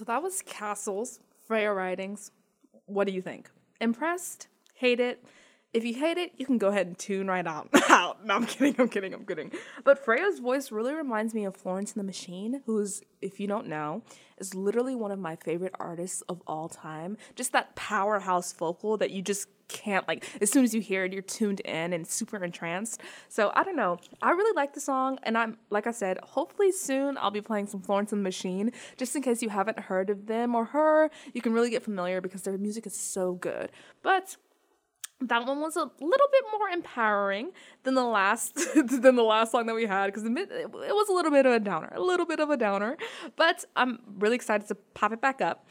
So 0.02 0.06
that 0.06 0.20
was 0.20 0.42
Castles, 0.42 1.20
Freya 1.46 1.72
Ridings. 1.72 2.32
What 2.86 3.06
do 3.06 3.12
you 3.12 3.22
think? 3.22 3.48
Impressed? 3.80 4.48
Hate 4.74 4.98
it? 4.98 5.24
If 5.72 5.84
you 5.84 5.94
hate 5.94 6.18
it, 6.18 6.32
you 6.36 6.44
can 6.44 6.58
go 6.58 6.68
ahead 6.68 6.86
and 6.86 6.98
tune 6.98 7.28
right 7.28 7.46
out. 7.46 7.68
out. 7.88 8.26
No, 8.26 8.34
I'm 8.34 8.46
kidding. 8.46 8.74
I'm 8.78 8.88
kidding. 8.88 9.14
I'm 9.14 9.24
kidding. 9.24 9.52
But 9.84 10.04
Freya's 10.04 10.38
voice 10.38 10.70
really 10.70 10.92
reminds 10.94 11.32
me 11.32 11.44
of 11.44 11.56
Florence 11.56 11.92
and 11.92 12.00
the 12.00 12.06
Machine, 12.06 12.62
who's, 12.66 13.02
if 13.22 13.40
you 13.40 13.46
don't 13.46 13.66
know, 13.66 14.02
is 14.38 14.54
literally 14.54 14.94
one 14.94 15.10
of 15.10 15.18
my 15.18 15.36
favorite 15.36 15.74
artists 15.78 16.22
of 16.28 16.42
all 16.46 16.68
time. 16.68 17.16
Just 17.36 17.52
that 17.52 17.74
powerhouse 17.74 18.52
vocal 18.52 18.98
that 18.98 19.12
you 19.12 19.22
just 19.22 19.48
can't 19.68 20.06
like. 20.06 20.24
As 20.40 20.50
soon 20.50 20.64
as 20.64 20.74
you 20.74 20.80
hear 20.80 21.04
it, 21.04 21.12
you're 21.12 21.22
tuned 21.22 21.60
in 21.60 21.92
and 21.92 22.06
super 22.06 22.42
entranced. 22.44 23.00
So 23.28 23.50
I 23.54 23.64
don't 23.64 23.76
know. 23.76 23.98
I 24.20 24.32
really 24.32 24.54
like 24.54 24.74
the 24.74 24.80
song, 24.80 25.18
and 25.22 25.38
I'm 25.38 25.56
like 25.70 25.86
I 25.86 25.92
said, 25.92 26.18
hopefully 26.22 26.70
soon 26.70 27.16
I'll 27.18 27.30
be 27.30 27.40
playing 27.40 27.66
some 27.66 27.80
Florence 27.80 28.12
and 28.12 28.20
the 28.20 28.24
Machine, 28.24 28.72
just 28.98 29.16
in 29.16 29.22
case 29.22 29.42
you 29.42 29.48
haven't 29.48 29.78
heard 29.78 30.10
of 30.10 30.26
them 30.26 30.54
or 30.54 30.66
her. 30.66 31.10
You 31.32 31.40
can 31.40 31.52
really 31.52 31.70
get 31.70 31.82
familiar 31.82 32.20
because 32.20 32.42
their 32.42 32.58
music 32.58 32.86
is 32.86 32.94
so 32.94 33.34
good. 33.34 33.70
But 34.02 34.36
that 35.28 35.46
one 35.46 35.60
was 35.60 35.76
a 35.76 35.90
little 36.00 36.28
bit 36.32 36.44
more 36.58 36.68
empowering 36.68 37.52
than 37.82 37.94
the 37.94 38.04
last 38.04 38.54
than 38.74 39.16
the 39.16 39.22
last 39.22 39.52
song 39.52 39.66
that 39.66 39.74
we 39.74 39.86
had 39.86 40.06
because 40.06 40.24
it 40.24 40.30
was 40.30 41.08
a 41.08 41.12
little 41.12 41.30
bit 41.30 41.46
of 41.46 41.52
a 41.52 41.60
downer, 41.60 41.92
a 41.94 42.00
little 42.00 42.26
bit 42.26 42.40
of 42.40 42.50
a 42.50 42.56
downer. 42.56 42.96
But 43.36 43.64
I'm 43.76 44.00
really 44.18 44.36
excited 44.36 44.68
to 44.68 44.74
pop 44.74 45.12
it 45.12 45.20
back 45.20 45.40
up. 45.40 45.66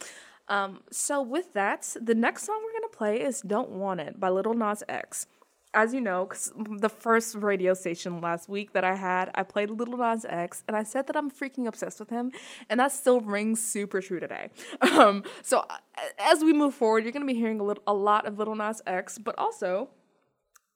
Um, 0.48 0.82
so 0.92 1.22
with 1.22 1.54
that, 1.54 1.96
the 2.02 2.16
next 2.16 2.44
song 2.44 2.62
we're 2.64 2.80
gonna 2.80 2.94
play 2.94 3.22
is 3.22 3.42
"Don't 3.42 3.70
Want 3.70 4.00
It" 4.00 4.20
by 4.20 4.30
Little 4.30 4.54
Nas 4.54 4.84
X. 4.90 5.28
As 5.74 5.94
you 5.94 6.02
know, 6.02 6.26
because 6.26 6.52
the 6.56 6.90
first 6.90 7.36
radio 7.36 7.74
station 7.74 8.20
last 8.20 8.50
week 8.50 8.74
that 8.74 8.84
I 8.84 8.96
had, 8.96 9.32
I 9.36 9.44
played 9.44 9.70
Little 9.70 9.98
Nas 9.98 10.26
X, 10.28 10.64
and 10.68 10.76
I 10.76 10.84
said 10.84 11.08
that 11.08 11.16
I'm 11.16 11.32
freaking 11.32 11.66
obsessed 11.66 11.98
with 11.98 12.10
him, 12.10 12.34
and 12.70 12.80
that 12.82 12.92
still 12.92 13.22
rings 13.22 13.62
super 13.62 14.02
true 14.02 14.20
today. 14.20 14.50
Um, 14.92 15.24
so 15.42 15.60
uh, 15.60 15.78
as 16.20 16.44
we 16.44 16.52
move 16.52 16.76
forward, 16.76 17.04
you're 17.04 17.14
gonna 17.14 17.26
be 17.26 17.34
hearing 17.34 17.60
a 17.62 17.64
little, 17.64 17.84
a 17.88 17.94
lot 17.94 18.28
of 18.28 18.38
Little 18.38 18.56
Nas 18.56 18.82
X, 18.86 19.18
but 19.18 19.38
also 19.40 19.90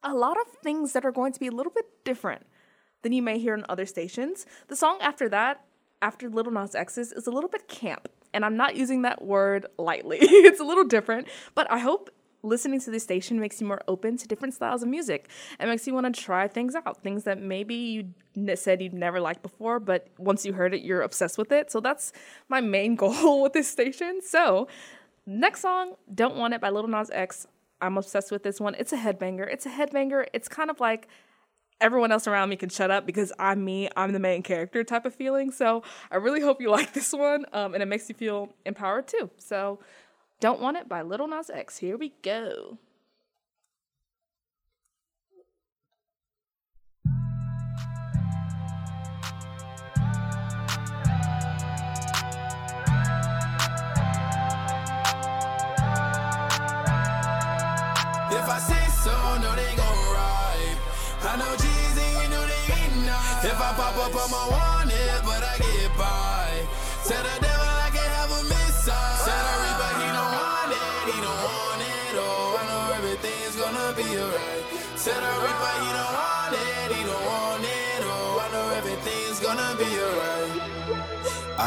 a 0.02 0.14
lot 0.14 0.38
of 0.39 0.48
things 0.64 0.93
that 0.93 1.04
are 1.04 1.12
going 1.12 1.34
to 1.34 1.39
be 1.39 1.48
a 1.48 1.52
little 1.52 1.72
bit 1.72 1.86
different 2.06 2.46
than 3.02 3.12
you 3.12 3.22
may 3.22 3.38
hear 3.38 3.54
on 3.54 3.66
other 3.68 3.86
stations. 3.86 4.46
The 4.68 4.76
song 4.76 4.98
after 5.02 5.28
that, 5.30 5.66
after 6.02 6.30
Little 6.30 6.54
Nas 6.54 6.76
X's, 6.76 7.12
is 7.12 7.28
a 7.28 7.32
little 7.32 7.50
bit 7.50 7.68
camp, 7.68 8.08
and 8.34 8.46
I'm 8.46 8.56
not 8.56 8.76
using 8.76 9.02
that 9.02 9.24
word 9.24 9.66
lightly. 9.78 10.18
it's 10.22 10.60
a 10.60 10.64
little 10.64 10.86
different, 10.86 11.28
but 11.54 11.70
I 11.70 11.80
hope 11.80 12.10
listening 12.46 12.80
to 12.82 12.91
this 12.91 13.04
station 13.04 13.39
makes 13.39 13.60
you 13.60 13.68
more 13.68 13.82
open 13.88 14.18
to 14.18 14.28
different 14.28 14.54
styles 14.54 14.84
of 14.84 14.89
music 14.89 15.30
and 15.60 15.70
makes 15.70 15.86
you 15.88 15.93
want 15.93 16.14
to 16.14 16.22
try 16.22 16.48
things 16.48 16.76
out, 16.76 17.04
things 17.04 17.24
that 17.24 17.41
maybe 17.41 17.76
you 18.36 18.56
said 18.56 18.82
you'd 18.82 18.93
never 18.93 19.20
liked 19.20 19.41
before, 19.41 19.80
but 19.80 20.08
once 20.18 20.46
you 20.46 20.54
heard 20.54 20.74
it, 20.74 20.82
you're 20.82 21.02
obsessed 21.02 21.38
with 21.38 21.52
it. 21.52 21.72
So 21.72 21.80
that's 21.80 22.14
my 22.48 22.62
main 22.62 22.96
goal 23.04 23.41
with 23.41 23.54
this 23.54 23.68
station. 23.68 24.22
So, 24.22 24.68
next 25.26 25.62
song, 25.62 25.96
Don't 26.14 26.36
Want 26.36 26.54
It 26.54 26.62
by 26.62 26.70
Little 26.70 26.89
Nas 26.89 27.10
X. 27.12 27.48
I'm 27.82 27.98
obsessed 27.98 28.32
with 28.32 28.43
this 28.43 28.60
one. 28.60 28.76
It's 28.76 28.93
a 28.93 28.98
headbanger. 28.98 29.52
It's 29.52 29.66
a 29.66 29.70
headbanger. 29.70 30.26
It's 30.34 30.48
kind 30.48 30.70
of 30.70 30.80
like 30.80 31.08
everyone 31.82 32.12
else 32.12 32.28
around 32.28 32.50
me 32.50 32.56
can 32.56 32.70
shut 32.70 32.89
up 32.89 33.06
because 33.06 33.34
I'm 33.38 33.64
me, 33.64 33.89
I'm 33.96 34.14
the 34.14 34.20
main 34.20 34.43
character 34.43 34.84
type 34.84 35.06
of 35.06 35.14
feeling. 35.14 35.52
So 35.52 35.84
I 36.10 36.18
really 36.18 36.41
hope 36.41 36.62
you 36.62 36.70
like 36.72 36.93
this 36.93 37.12
one 37.12 37.46
um, 37.54 37.74
and 37.74 37.84
it 37.84 37.88
makes 37.88 38.08
you 38.10 38.16
feel 38.16 38.54
empowered 38.66 39.08
too. 39.08 39.30
So 39.38 39.80
Don't 40.41 40.59
Want 40.59 40.77
It 40.77 40.89
by 40.89 41.01
Little 41.01 41.27
Nas 41.27 41.49
X. 41.49 41.77
Here 41.77 41.97
we 41.97 42.13
go. 42.21 42.77
If 58.29 58.49
I 58.49 58.59
say 58.59 58.86
so, 58.91 59.11
no, 59.41 59.55
they 59.55 59.75
gon' 59.75 60.13
ride. 60.13 60.77
I 61.23 61.38
know 61.39 61.55
G's 61.55 61.95
you 62.23 62.29
know 62.29 62.45
they 62.45 62.73
ain't 62.73 63.05
not. 63.07 63.45
If 63.45 63.59
I 63.59 63.73
pop 63.73 63.97
up, 63.97 64.13
I'ma 64.13 64.51
want 64.51 64.84
it, 64.84 64.84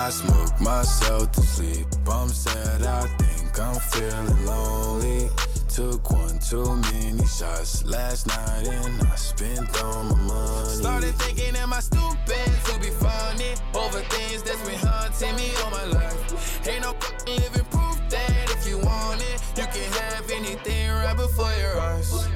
I 0.08 0.10
smoke 0.10 0.58
myself 0.58 1.32
to 1.32 1.42
sleep. 1.42 1.86
I'm 2.10 2.30
sad, 2.30 2.82
I 2.82 3.06
think 3.18 3.60
I'm 3.60 3.74
feeling 3.74 4.46
lonely. 4.46 5.28
Took 5.68 6.10
one 6.10 6.38
too 6.38 6.76
many 6.76 7.26
shots 7.26 7.84
last 7.84 8.26
night 8.26 8.68
and 8.68 9.02
I 9.02 9.16
spent 9.16 9.68
all 9.82 10.04
my 10.04 10.14
money. 10.14 10.68
Started 10.70 11.14
thinking, 11.16 11.54
am 11.56 11.74
I 11.74 11.80
stupid 11.80 12.48
to 12.64 12.80
be 12.80 12.88
funny 12.88 13.52
over 13.74 14.00
things 14.08 14.42
that's 14.44 14.66
been 14.66 14.78
haunting 14.78 15.36
me 15.36 15.50
all 15.62 15.72
my 15.72 15.84
life? 15.84 16.66
Ain't 16.66 16.84
no 16.84 16.94
living 17.26 17.66
proof 17.66 18.00
that 18.08 18.50
if 18.56 18.66
you 18.66 18.78
want 18.78 19.20
it, 19.20 19.42
you 19.58 19.64
can 19.64 19.92
have 19.92 20.30
anything 20.30 20.88
right 20.88 21.18
before 21.18 21.52
your 21.60 21.78
eyes. 21.78 22.28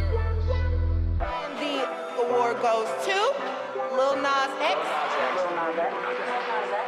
The 2.33 2.39
award 2.39 2.63
goes 2.63 2.89
to 3.05 3.95
Lil 3.95 4.17
Nas 4.17 4.49
X. 4.59 4.81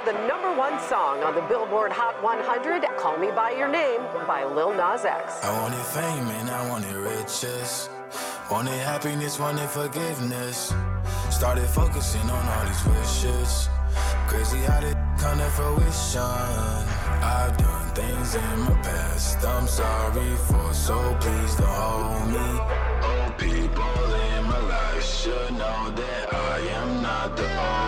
The 0.06 0.12
number 0.26 0.54
one 0.56 0.80
song 0.80 1.22
on 1.22 1.34
the 1.34 1.42
Billboard 1.42 1.92
Hot 1.92 2.22
100, 2.22 2.82
Call 2.96 3.18
Me 3.18 3.30
By 3.30 3.50
Your 3.50 3.68
Name 3.68 4.00
by 4.26 4.44
Lil 4.44 4.72
Nas 4.72 5.04
X. 5.04 5.44
I 5.44 5.52
wanted 5.60 5.84
fame 5.84 6.28
and 6.40 6.48
I 6.48 6.66
wanted 6.70 6.96
riches. 6.96 7.90
Wanted 8.50 8.72
happiness, 8.72 9.38
wanted 9.38 9.68
forgiveness. 9.68 10.72
Started 11.28 11.68
focusing 11.68 12.22
on 12.30 12.48
all 12.48 12.64
these 12.64 12.84
wishes. 12.86 13.68
Crazy 14.26 14.60
how 14.60 14.80
they 14.80 14.94
come 15.18 15.36
to 15.36 15.50
fruition. 15.50 16.22
I've 16.22 17.54
done 17.58 17.94
things 17.94 18.34
in 18.34 18.60
my 18.60 18.80
past 18.82 19.44
I'm 19.44 19.66
sorry 19.66 20.36
for, 20.48 20.72
so 20.72 20.96
please 21.20 21.54
don't 21.56 21.68
hold 21.68 22.28
me. 22.32 22.48
Old 23.04 23.36
people 23.36 23.84
in 23.84 24.04
my 24.04 24.10
life 24.10 24.33
should 25.04 25.52
know 25.52 25.90
that 25.90 26.32
I 26.32 26.58
am 26.80 27.02
not 27.02 27.36
the 27.36 27.42
only. 27.42 27.83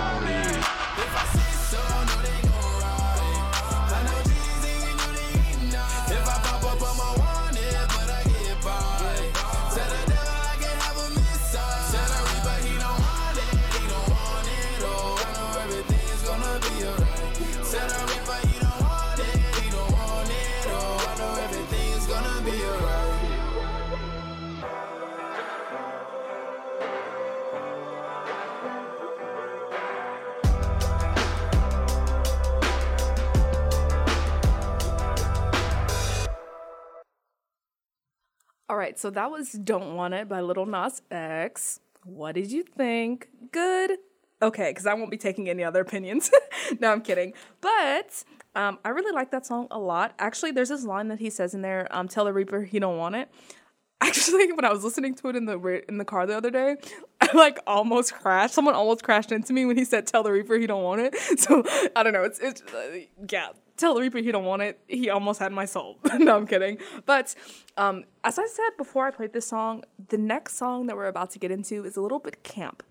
Right, 38.96 39.00
so 39.00 39.10
that 39.10 39.30
was 39.30 39.52
Don't 39.52 39.94
Want 39.94 40.14
It 40.14 40.28
by 40.28 40.40
Little 40.40 40.66
Nas 40.66 41.02
X. 41.10 41.80
What 42.04 42.34
did 42.34 42.50
you 42.50 42.62
think? 42.62 43.28
Good? 43.52 43.98
Okay, 44.42 44.70
because 44.70 44.86
I 44.86 44.94
won't 44.94 45.10
be 45.10 45.16
taking 45.16 45.48
any 45.48 45.64
other 45.64 45.80
opinions. 45.80 46.30
no, 46.80 46.92
I'm 46.92 47.00
kidding. 47.00 47.32
But 47.60 48.24
um, 48.54 48.78
I 48.84 48.90
really 48.90 49.12
like 49.12 49.30
that 49.30 49.46
song 49.46 49.66
a 49.70 49.78
lot. 49.78 50.14
Actually, 50.18 50.52
there's 50.52 50.68
this 50.68 50.84
line 50.84 51.08
that 51.08 51.18
he 51.18 51.30
says 51.30 51.54
in 51.54 51.62
there, 51.62 51.88
um, 51.90 52.08
tell 52.08 52.24
the 52.24 52.32
Reaper 52.32 52.62
he 52.62 52.78
don't 52.78 52.98
want 52.98 53.16
it. 53.16 53.30
Actually, 54.02 54.52
when 54.52 54.64
I 54.66 54.72
was 54.72 54.84
listening 54.84 55.14
to 55.14 55.28
it 55.30 55.36
in 55.36 55.46
the 55.46 55.82
in 55.88 55.96
the 55.96 56.04
car 56.04 56.26
the 56.26 56.36
other 56.36 56.50
day, 56.50 56.76
I 57.20 57.34
like 57.34 57.58
almost 57.66 58.12
crashed. 58.14 58.52
Someone 58.52 58.74
almost 58.74 59.02
crashed 59.02 59.32
into 59.32 59.54
me 59.54 59.64
when 59.64 59.78
he 59.78 59.86
said, 59.86 60.06
"Tell 60.06 60.22
the 60.22 60.30
Reaper 60.30 60.58
he 60.58 60.66
don't 60.66 60.82
want 60.82 61.00
it." 61.00 61.16
So 61.38 61.64
I 61.96 62.02
don't 62.02 62.12
know. 62.12 62.22
It's 62.22 62.38
it's 62.38 62.60
uh, 62.60 62.98
yeah. 63.30 63.48
Tell 63.76 63.94
the 63.94 64.00
Reaper 64.00 64.18
he 64.18 64.32
don't 64.32 64.44
want 64.44 64.62
it. 64.62 64.80
He 64.88 65.10
almost 65.10 65.38
had 65.38 65.52
my 65.52 65.66
soul. 65.66 65.98
no, 66.18 66.36
I'm 66.36 66.46
kidding. 66.46 66.78
But 67.04 67.34
um, 67.76 68.04
as 68.24 68.38
I 68.38 68.46
said 68.46 68.70
before, 68.78 69.06
I 69.06 69.10
played 69.10 69.34
this 69.34 69.46
song. 69.46 69.84
The 70.08 70.16
next 70.16 70.56
song 70.56 70.86
that 70.86 70.96
we're 70.96 71.08
about 71.08 71.30
to 71.32 71.38
get 71.38 71.50
into 71.50 71.84
is 71.84 71.96
a 71.96 72.00
little 72.00 72.18
bit 72.18 72.42
camp. 72.42 72.82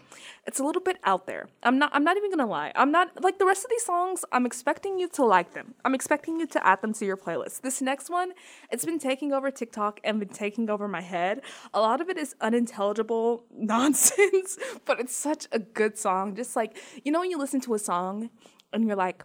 It's 0.46 0.60
a 0.60 0.64
little 0.64 0.82
bit 0.82 0.98
out 1.04 1.26
there. 1.26 1.48
I'm 1.64 1.80
not. 1.80 1.90
I'm 1.94 2.04
not 2.04 2.18
even 2.18 2.30
gonna 2.30 2.46
lie. 2.46 2.72
I'm 2.76 2.92
not 2.92 3.24
like 3.24 3.40
the 3.40 3.46
rest 3.46 3.66
of 3.66 3.72
these 3.72 3.84
songs. 3.84 4.24
I'm 4.32 4.46
expecting 4.46 5.00
you 5.00 5.10
to 5.10 5.26
like 5.26 5.54
them. 5.54 5.74
I'm 5.84 5.96
expecting 5.96 6.40
you 6.40 6.46
to 6.48 6.66
add 6.66 6.82
them 6.82 6.94
to 6.94 7.06
your 7.06 7.18
playlist. 7.18 7.62
This 7.62 7.82
next 7.82 8.10
one, 8.10 8.34
it's 8.72 8.86
been 8.86 9.00
taking 9.00 9.34
over 9.34 9.50
TikTok 9.50 10.00
and 10.04 10.20
been 10.20 10.30
taking 10.30 10.70
over 10.70 10.88
my 10.88 11.02
head. 11.02 11.42
A 11.74 11.80
lot 11.80 12.00
of 12.00 12.10
it 12.10 12.18
is 12.18 12.36
unintelligible 12.42 13.46
nonsense, 13.52 14.60
but 14.86 15.00
it's 15.00 15.16
such 15.16 15.48
a 15.52 15.58
good 15.58 15.98
song. 15.98 16.36
Just 16.36 16.56
like 16.56 16.78
you 17.04 17.12
know 17.12 17.22
when 17.22 17.32
you 17.32 17.40
listen 17.40 17.60
to 17.62 17.74
a 17.74 17.80
song 17.80 18.30
and 18.72 18.86
you're 18.86 18.96
like, 18.96 19.24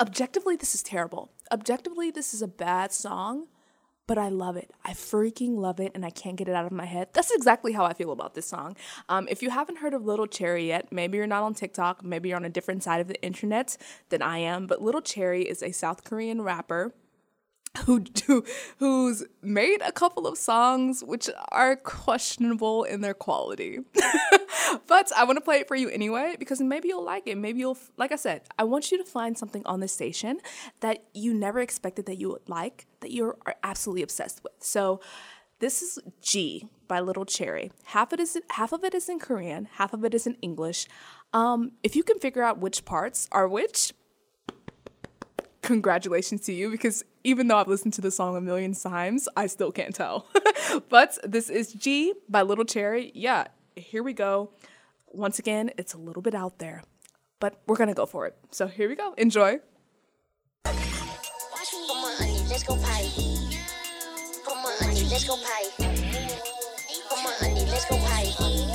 objectively 0.00 0.56
this 0.56 0.74
is 0.74 0.82
terrible. 0.82 1.30
Objectively 1.52 2.10
this 2.10 2.32
is 2.32 2.42
a 2.42 2.48
bad 2.48 2.92
song, 2.92 3.46
but 4.06 4.18
I 4.18 4.28
love 4.28 4.56
it. 4.56 4.72
I 4.84 4.90
freaking 4.90 5.56
love 5.56 5.78
it, 5.78 5.92
and 5.94 6.04
I 6.04 6.10
can't 6.10 6.34
get 6.34 6.48
it 6.48 6.54
out 6.56 6.66
of 6.66 6.72
my 6.72 6.84
head. 6.84 7.10
That's 7.12 7.30
exactly 7.30 7.74
how 7.74 7.84
I 7.84 7.92
feel 7.92 8.10
about 8.10 8.34
this 8.34 8.46
song. 8.46 8.76
Um, 9.08 9.28
if 9.30 9.40
you 9.40 9.50
haven't 9.50 9.78
heard 9.78 9.94
of 9.94 10.04
Little 10.04 10.26
Cherry 10.26 10.66
yet, 10.66 10.90
maybe 10.90 11.16
you're 11.16 11.28
not 11.28 11.44
on 11.44 11.54
TikTok, 11.54 12.02
maybe 12.02 12.28
you're 12.28 12.36
on 12.36 12.44
a 12.44 12.50
different 12.50 12.82
side 12.82 13.00
of 13.00 13.06
the 13.06 13.22
internet 13.22 13.76
than 14.08 14.20
I 14.20 14.38
am, 14.38 14.66
but 14.66 14.82
Little 14.82 15.00
Cherry 15.00 15.42
is 15.42 15.62
a 15.62 15.70
South 15.70 16.02
Korean 16.02 16.42
rapper 16.42 16.92
who 17.86 18.00
do, 18.00 18.44
who's 18.78 19.24
made 19.42 19.80
a 19.82 19.92
couple 19.92 20.26
of 20.26 20.36
songs 20.36 21.02
which 21.04 21.30
are 21.50 21.76
questionable 21.76 22.84
in 22.84 23.00
their 23.00 23.14
quality. 23.14 23.78
but 24.86 25.10
I 25.16 25.24
want 25.24 25.36
to 25.36 25.40
play 25.40 25.56
it 25.56 25.68
for 25.68 25.76
you 25.76 25.88
anyway 25.88 26.36
because 26.38 26.60
maybe 26.60 26.88
you'll 26.88 27.04
like 27.04 27.26
it. 27.26 27.38
Maybe 27.38 27.60
you'll 27.60 27.78
like 27.96 28.12
I 28.12 28.16
said, 28.16 28.42
I 28.58 28.64
want 28.64 28.90
you 28.90 28.98
to 28.98 29.04
find 29.04 29.38
something 29.38 29.62
on 29.66 29.80
this 29.80 29.92
station 29.92 30.40
that 30.80 31.04
you 31.14 31.32
never 31.32 31.60
expected 31.60 32.06
that 32.06 32.18
you 32.18 32.30
would 32.30 32.48
like, 32.48 32.86
that 33.00 33.10
you 33.10 33.34
are 33.46 33.54
absolutely 33.62 34.02
obsessed 34.02 34.42
with. 34.42 34.54
So 34.58 35.00
this 35.60 35.82
is 35.82 35.98
G 36.22 36.68
by 36.88 37.00
Little 37.00 37.24
Cherry. 37.24 37.70
Half 37.84 38.12
of 38.12 38.18
it 38.18 38.22
is 38.22 38.40
half 38.50 38.72
of 38.72 38.82
it 38.82 38.94
is 38.94 39.08
in 39.08 39.18
Korean, 39.18 39.68
half 39.72 39.92
of 39.92 40.04
it 40.04 40.14
is 40.14 40.26
in 40.26 40.34
English. 40.42 40.88
Um, 41.32 41.72
if 41.82 41.94
you 41.94 42.02
can 42.02 42.18
figure 42.18 42.42
out 42.42 42.58
which 42.58 42.84
parts 42.84 43.28
are 43.30 43.46
which, 43.46 43.92
congratulations 45.62 46.42
to 46.42 46.52
you 46.52 46.70
because 46.70 47.04
even 47.24 47.48
though 47.48 47.58
I've 47.58 47.68
listened 47.68 47.94
to 47.94 48.00
the 48.00 48.10
song 48.10 48.36
a 48.36 48.40
million 48.40 48.74
times, 48.74 49.28
I 49.36 49.46
still 49.46 49.72
can't 49.72 49.94
tell. 49.94 50.26
but 50.88 51.18
this 51.24 51.50
is 51.50 51.72
G 51.72 52.14
by 52.28 52.42
Little 52.42 52.64
Cherry. 52.64 53.12
Yeah, 53.14 53.48
here 53.76 54.02
we 54.02 54.12
go. 54.12 54.50
Once 55.08 55.38
again, 55.38 55.70
it's 55.76 55.94
a 55.94 55.98
little 55.98 56.22
bit 56.22 56.34
out 56.34 56.58
there, 56.58 56.82
but 57.40 57.60
we're 57.66 57.76
gonna 57.76 57.94
go 57.94 58.06
for 58.06 58.26
it. 58.26 58.36
So 58.50 58.66
here 58.66 58.88
we 58.88 58.94
go. 58.94 59.14
Enjoy. 59.18 59.60
Let's 62.48 62.64
go 62.64 62.76
party. 67.96 68.69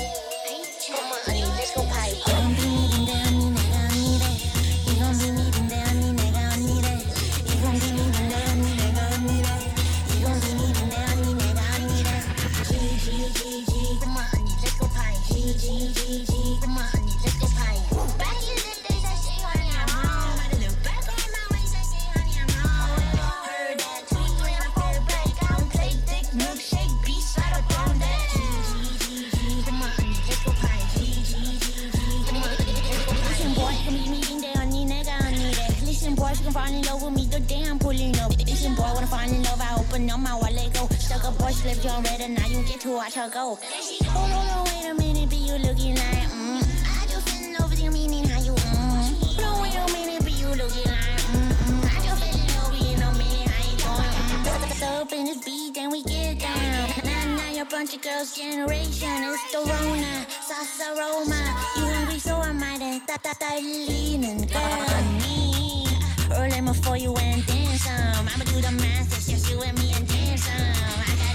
Stuck 41.66 41.78
a 41.78 41.82
slip 41.82 41.92
your 41.92 42.02
red, 42.04 42.22
and 42.22 42.36
now 42.36 42.48
you 42.48 42.62
get 42.64 42.80
to 42.82 42.90
watch 42.90 43.16
her 43.16 43.30
go. 43.30 43.58
Hold 44.06 44.32
on, 44.32 44.66
wait 44.66 44.86
a 44.86 44.94
minute, 44.94 45.30
be 45.30 45.38
you 45.38 45.58
looking 45.58 45.96
like, 45.96 46.30
mm. 46.30 46.62
I 46.86 47.08
just 47.08 47.28
fell 47.28 47.68
with 47.68 47.82
you, 47.82 47.90
meaning 47.90 48.26
how 48.26 48.40
you, 48.40 48.52
mm. 48.52 49.44
On, 49.44 49.62
wait 49.62 49.74
a 49.74 49.94
minute, 49.94 50.24
be 50.26 50.32
you 50.32 50.48
looking 50.50 50.92
like, 50.92 51.22
mm, 51.34 51.50
mm. 51.66 51.86
I 51.86 52.06
just 52.06 52.24
fell 52.24 52.70
with 52.70 52.82
you, 52.88 52.98
no 52.98 53.12
meaning 53.14 53.50
how 53.50 53.64
you 53.66 53.78
doing, 53.78 54.14
mm. 54.46 55.10
So 55.10 55.16
in 55.16 55.26
this 55.26 55.44
beat, 55.44 55.74
then 55.74 55.90
we 55.90 56.04
get 56.04 56.40
down. 56.40 56.90
Now, 57.04 57.36
now, 57.38 57.52
your 57.52 57.66
bunch 57.66 57.96
of 57.96 58.02
girls' 58.02 58.36
generation 58.36 59.24
is 59.24 59.42
the 59.52 59.60
Rona, 59.66 60.28
Sasa 60.30 60.94
Roma. 61.00 61.42
You 61.78 61.86
hungry, 61.94 62.20
so 62.20 62.36
I 62.36 62.52
might 62.52 62.82
have 62.82 63.08
that 63.08 63.24
that 63.24 63.40
that 63.40 63.64
leaning, 63.64 64.46
girl. 64.48 65.04
Me, 65.22 65.88
early 66.32 66.62
before 66.62 66.98
you 66.98 67.12
went 67.12 67.44
some. 67.86 68.28
I'ma 68.34 68.46
do 68.46 68.62
the 68.62 68.72
math, 68.72 69.14
it's 69.18 69.28
just 69.30 69.50
you 69.52 69.62
and 69.62 69.78
me 69.80 69.92
and 69.94 70.40
some. 70.40 70.56
I 70.56 71.14
got 71.22 71.35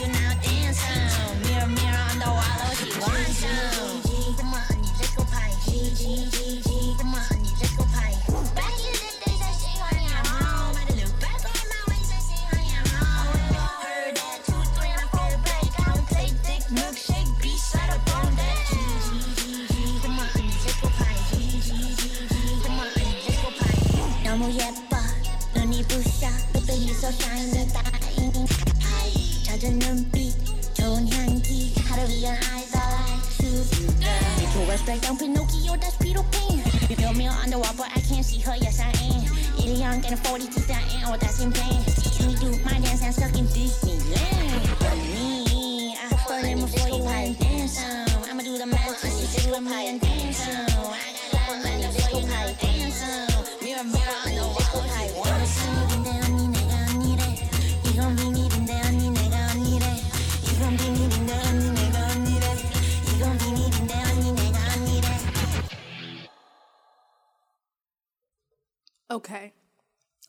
you 0.00 0.06
now, 0.08 0.32
dance 0.42 0.78
some. 0.78 1.42
Mirror, 1.42 1.68
mirror 1.68 2.04
on 2.10 2.18
the 2.18 2.30
wall, 2.30 2.60
oh 2.64 2.72
she 2.76 2.86
wants 3.00 3.38
some. 3.40 4.02
Come 4.36 4.54
on, 4.54 4.62
honey, 4.68 4.90
let's 4.98 5.12
go 5.16 5.22
party. 5.24 5.54
Come 6.98 7.14
on, 7.14 7.22
honey, 7.30 7.50
let's 7.60 7.72
go 7.76 7.84
party. 7.94 8.16
Back 8.56 8.74
in 8.76 8.94
the 8.96 9.10
days, 9.24 9.42
I 9.42 9.52
say, 9.52 9.74
honey, 9.80 10.06
I'm 10.06 10.26
home. 10.26 10.76
I 10.76 10.84
look 10.96 11.14
back 11.20 11.40
on 11.44 11.66
my 11.72 11.80
ways, 11.90 12.10
I 12.10 12.20
say, 12.20 12.40
honey, 12.50 12.70
I'm 12.76 12.88
home. 12.96 13.36
Heard 13.84 14.14
that 14.16 14.38
two, 14.46 14.60
three, 14.76 14.90
and 14.92 15.00
I 15.00 15.06
fell 15.12 15.36
back. 15.44 15.66
I 15.76 15.82
don't 15.94 16.06
play 16.08 16.28
dick, 16.46 16.62
milkshake, 16.72 17.30
beach, 17.42 17.60
slide 17.60 17.90
up 17.90 18.04
on 18.16 18.30
that. 18.36 18.64
Come 20.02 20.18
on, 20.18 20.26
honey, 20.34 20.52
let's 20.64 20.76
go 20.80 20.88
party. 20.96 21.40
Come 22.64 22.80
on, 22.80 22.88
honey, 22.96 23.14
let's 23.24 23.38
go 23.42 23.50
party. 23.56 24.24
너무 24.24 24.50
예뻐, 24.52 24.96
눈이 25.54 25.82
부셔, 25.86 26.26
baby 26.52 26.88
you 26.88 26.94
so 26.94 27.10
shiny, 27.12 27.52
dying. 27.52 27.59
젖은 29.60 29.78
눈빛, 29.78 30.34
좋은 30.74 31.08
향기, 31.12 31.74
하루 31.86 32.08
위한 32.08 32.36
eyes 32.52 32.74
are 32.76 32.92
like 32.92 33.22
shoes. 33.32 33.70
Make 34.38 34.54
your 34.54 34.68
waist 34.68 34.84
break 34.84 35.00
down, 35.02 35.16
Pinocchio, 35.16 35.76
that's 35.76 35.96
Peter 35.96 36.22
Pan. 36.30 36.58
Feel 36.96 37.14
me 37.14 37.28
underwater, 37.28 37.76
but 37.76 37.88
I 37.94 38.00
can't 38.00 38.24
see 38.24 38.40
her, 38.40 38.56
yes 38.56 38.80
I 38.80 38.90
am. 39.10 39.24
Little 39.56 39.78
young, 39.78 40.00
getting 40.00 40.18
40 40.18 40.46
to 40.46 40.60
that 40.68 40.82
end, 40.94 41.04
oh 41.06 41.16
that's 41.16 41.40
in 41.40 41.52
pain. 41.52 41.80
See 41.86 42.26
me 42.26 42.34
do 42.36 42.50
my 42.64 42.78
dance, 42.80 43.02
I'm 43.02 43.12
stuck 43.12 43.36
in 43.36 43.46
Disneyland. 43.46 44.66
For 44.78 44.96
me, 45.14 45.96
I 45.96 46.16
fall 46.26 46.44
in 46.44 46.60
before 46.60 46.88
you 46.88 47.04
and 47.06 47.38
dance 47.38 47.78
some. 47.78 48.30
I'ma 48.30 48.42
do 48.42 48.58
the 48.58 48.66
math, 48.66 49.00
just 49.02 49.36
you 49.36 49.42
do 49.42 49.50
with 49.50 49.62
me 49.62 49.88
and 49.88 50.00
dance 50.00 50.69
Okay. 69.11 69.51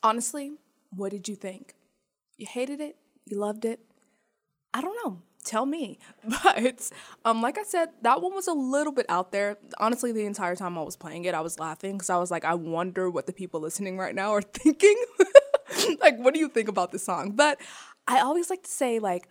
Honestly, 0.03 0.55
what 0.91 1.13
did 1.13 1.29
you 1.29 1.37
think? 1.37 1.75
You 2.37 2.47
hated 2.47 2.81
it? 2.81 2.97
You 3.25 3.39
loved 3.39 3.65
it? 3.65 3.79
I 4.75 4.81
don't 4.81 4.97
know. 5.05 5.23
Tell 5.45 5.67
me. 5.67 6.01
But 6.43 6.91
um, 7.25 7.43
like 7.43 7.59
I 7.59 7.63
said, 7.63 7.91
that 8.03 8.21
one 8.21 8.35
was 8.35 8.49
a 8.49 8.53
little 8.53 8.93
bit 8.93 9.07
out 9.09 9.31
there. 9.31 9.57
Honestly, 9.79 10.11
the 10.11 10.27
entire 10.27 10.57
time 10.57 10.77
I 10.77 10.83
was 10.83 10.97
playing 10.97 11.25
it, 11.27 11.35
I 11.35 11.41
was 11.41 11.61
laughing 11.61 11.93
because 11.93 12.11
I 12.11 12.17
was 12.17 12.33
like, 12.33 12.45
I 12.45 12.55
wonder 12.55 13.09
what 13.09 13.27
the 13.27 13.33
people 13.33 13.61
listening 13.61 13.99
right 13.99 14.17
now 14.17 14.33
are 14.33 14.43
thinking. 14.63 14.97
like, 16.01 16.19
what 16.19 16.35
do 16.35 16.41
you 16.41 16.49
think 16.49 16.69
about 16.69 16.91
this 16.91 17.05
song? 17.05 17.33
But 17.33 17.61
I 18.09 18.19
always 18.21 18.51
like 18.51 18.65
to 18.65 18.71
say, 18.71 18.99
like, 18.99 19.29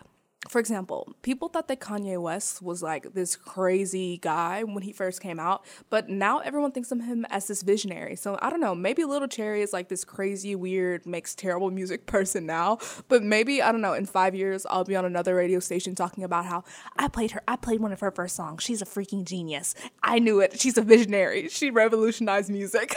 for 0.50 0.60
example, 0.60 1.14
people 1.22 1.50
thought 1.50 1.68
that 1.68 1.80
Kanye 1.80 2.20
West 2.20 2.64
was 2.64 2.82
like 2.82 3.14
this 3.14 3.36
crazy 3.36 4.18
guy 4.18 4.64
when 4.64 4.82
he 4.82 4.92
first 4.92 5.22
came 5.22 5.40
out, 5.40 5.64
but 5.92 6.10
now 6.10 6.40
everyone 6.40 6.72
thinks 6.72 6.92
of 6.92 7.00
him 7.00 7.26
as 7.30 7.48
this 7.48 7.62
visionary. 7.62 8.16
So 8.16 8.40
I 8.42 8.50
don't 8.50 8.60
know, 8.60 8.74
maybe 8.74 9.06
Little 9.06 9.28
Cherry 9.28 9.62
is 9.62 9.72
like 9.72 9.88
this 9.88 10.04
crazy, 10.04 10.56
weird, 10.56 11.06
makes 11.06 11.36
terrible 11.36 11.70
music 11.70 12.06
person 12.08 12.48
now, 12.48 12.80
but 13.08 13.22
maybe, 13.22 13.62
I 13.62 13.72
don't 13.72 13.82
know, 13.82 13.94
in 13.94 14.08
five 14.08 14.34
years, 14.34 14.66
I'll 14.66 14.84
be 14.84 14.96
on 14.96 15.06
another 15.06 15.36
radio 15.36 15.60
station 15.60 15.94
talking 15.94 16.24
about 16.24 16.46
how 16.46 16.64
I 16.98 17.08
played 17.08 17.32
her, 17.32 17.44
I 17.48 17.56
played 17.56 17.80
one 17.80 17.92
of 17.92 18.00
her 18.00 18.12
first 18.12 18.36
songs. 18.36 18.64
She's 18.64 18.82
a 18.82 18.86
freaking 18.86 19.26
genius. 19.26 19.76
I 20.02 20.18
knew 20.18 20.40
it. 20.40 20.60
She's 20.60 20.78
a 20.78 20.82
visionary. 20.82 21.50
She 21.50 21.70
revolutionized 21.70 22.50
music. 22.50 22.96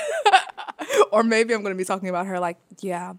or 1.13 1.23
maybe 1.23 1.53
I'm 1.53 1.63
going 1.63 1.75
to 1.75 1.79
be 1.79 1.85
talking 1.85 2.09
about 2.09 2.27
her 2.27 2.41
like, 2.41 2.57
yeah, 2.81 3.15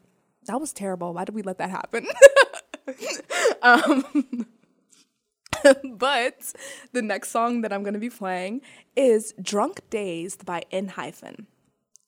that 0.47 0.59
was 0.59 0.73
terrible. 0.73 1.13
Why 1.13 1.25
did 1.25 1.35
we 1.35 1.43
let 1.43 1.59
that 1.59 1.69
happen? 1.69 2.07
um, 3.61 4.47
but 5.97 6.53
the 6.93 7.01
next 7.01 7.29
song 7.29 7.61
that 7.61 7.73
I'm 7.73 7.83
going 7.83 7.93
to 7.93 7.99
be 7.99 8.09
playing 8.09 8.61
is 8.95 9.33
Drunk 9.41 9.81
Dazed 9.89 10.45
by 10.45 10.63
ENHYPEN. 10.71 11.47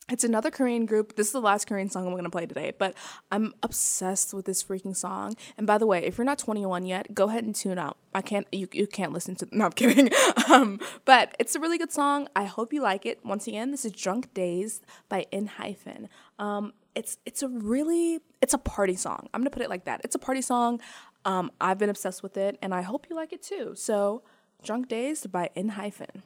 It's 0.10 0.24
another 0.24 0.50
Korean 0.50 0.86
group. 0.86 1.18
This 1.18 1.28
is 1.28 1.34
the 1.34 1.42
last 1.42 1.68
Korean 1.68 1.90
song 1.90 2.06
I'm 2.06 2.14
going 2.14 2.24
to 2.24 2.30
play 2.30 2.46
today, 2.46 2.72
but 2.78 2.96
I'm 3.30 3.54
obsessed 3.62 4.34
with 4.34 4.46
this 4.46 4.64
freaking 4.64 4.96
song. 4.96 5.36
And 5.58 5.68
by 5.68 5.78
the 5.78 5.86
way, 5.86 6.06
if 6.06 6.18
you're 6.18 6.24
not 6.24 6.40
21 6.40 6.86
yet, 6.86 7.14
go 7.14 7.28
ahead 7.28 7.44
and 7.44 7.54
tune 7.54 7.78
out. 7.78 7.98
I 8.16 8.22
can't 8.22 8.48
you 8.54 8.70
you 8.72 8.88
can't 8.88 9.12
listen 9.12 9.36
to 9.36 9.48
No, 9.52 9.66
I'm 9.66 9.72
kidding. 9.74 10.10
Um, 10.50 10.80
but 11.04 11.36
it's 11.40 11.56
a 11.56 11.60
really 11.60 11.78
good 11.78 11.92
song. 11.92 12.30
I 12.38 12.46
hope 12.46 12.72
you 12.72 12.82
like 12.82 13.06
it. 13.06 13.20
Once 13.26 13.48
again, 13.48 13.72
this 13.72 13.84
is 13.84 13.92
Drunk 13.92 14.34
Dazed 14.34 14.86
by 15.10 15.26
ENHYPEN. 15.34 16.08
Um, 16.40 16.72
it's 16.98 17.20
it's 17.28 17.44
a 17.44 17.48
really 17.48 18.20
it's 18.42 18.56
a 18.56 18.58
party 18.58 18.96
song. 18.96 19.30
I'm 19.34 19.42
gonna 19.42 19.52
put 19.52 19.62
it 19.62 19.70
like 19.70 19.86
that. 19.86 20.02
It's 20.04 20.16
a 20.16 20.20
party 20.20 20.42
song. 20.42 20.82
Um, 21.26 21.52
I've 21.62 21.78
been 21.78 21.90
obsessed 21.90 22.24
with 22.24 22.38
it, 22.38 22.58
and 22.62 22.74
I 22.74 22.82
hope 22.82 23.06
you 23.10 23.16
like 23.16 23.32
it 23.32 23.44
too. 23.44 23.74
So, 23.76 24.24
"Drunk 24.64 24.88
Dazed" 24.88 25.32
by 25.32 25.52
ENHYPEN. 25.56 26.24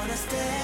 Wanna 0.00 0.16
stay 0.16 0.59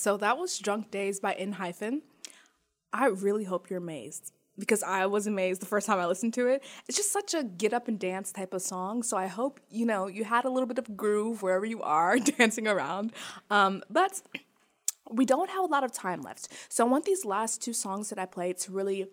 so 0.00 0.16
that 0.16 0.38
was 0.38 0.58
Drunk 0.58 0.90
Dazed 0.90 1.20
by 1.20 1.34
ENHYPEN. 1.34 2.00
I 2.90 3.08
really 3.08 3.44
hope 3.44 3.68
you're 3.68 3.78
amazed 3.78 4.32
because 4.58 4.82
I 4.82 5.04
was 5.04 5.26
amazed 5.26 5.60
the 5.60 5.66
first 5.66 5.86
time 5.86 5.98
I 5.98 6.06
listened 6.06 6.32
to 6.34 6.46
it. 6.46 6.64
It's 6.88 6.96
just 6.96 7.12
such 7.12 7.34
a 7.34 7.42
get 7.44 7.74
up 7.74 7.86
and 7.86 7.98
dance 7.98 8.32
type 8.32 8.54
of 8.54 8.62
song. 8.62 9.02
So 9.02 9.18
I 9.18 9.26
hope, 9.26 9.60
you 9.70 9.84
know, 9.84 10.06
you 10.06 10.24
had 10.24 10.46
a 10.46 10.50
little 10.50 10.66
bit 10.66 10.78
of 10.78 10.96
groove 10.96 11.42
wherever 11.42 11.66
you 11.66 11.82
are 11.82 12.18
dancing 12.38 12.66
around. 12.66 13.12
Um, 13.50 13.82
but 13.90 14.22
we 15.10 15.26
don't 15.26 15.50
have 15.50 15.64
a 15.64 15.66
lot 15.66 15.84
of 15.84 15.92
time 15.92 16.22
left. 16.22 16.48
So 16.70 16.86
I 16.86 16.88
want 16.88 17.04
these 17.04 17.26
last 17.26 17.62
two 17.62 17.74
songs 17.74 18.08
that 18.08 18.18
I 18.18 18.24
played 18.24 18.56
to 18.60 18.72
really 18.72 19.06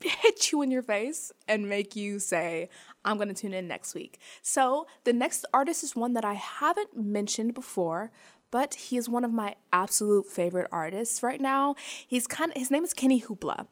hit 0.00 0.52
you 0.52 0.62
in 0.62 0.70
your 0.70 0.82
face 0.82 1.32
and 1.48 1.68
make 1.68 1.96
you 1.96 2.18
say, 2.18 2.68
I'm 3.04 3.16
going 3.16 3.28
to 3.28 3.34
tune 3.34 3.54
in 3.54 3.66
next 3.66 3.94
week. 3.94 4.20
So 4.42 4.86
the 5.04 5.12
next 5.12 5.44
artist 5.52 5.82
is 5.82 5.96
one 5.96 6.12
that 6.14 6.24
I 6.24 6.34
haven't 6.34 6.96
mentioned 6.96 7.54
before, 7.54 8.10
but 8.52 8.74
he 8.74 8.96
is 8.96 9.08
one 9.08 9.24
of 9.24 9.32
my 9.32 9.56
absolute 9.72 10.26
favorite 10.26 10.68
artists 10.70 11.24
right 11.24 11.40
now. 11.40 11.74
He's 12.06 12.28
kind 12.28 12.52
of, 12.52 12.56
his 12.56 12.70
name 12.70 12.84
is 12.84 12.94
Kenny 12.94 13.20
Hoopla. 13.20 13.66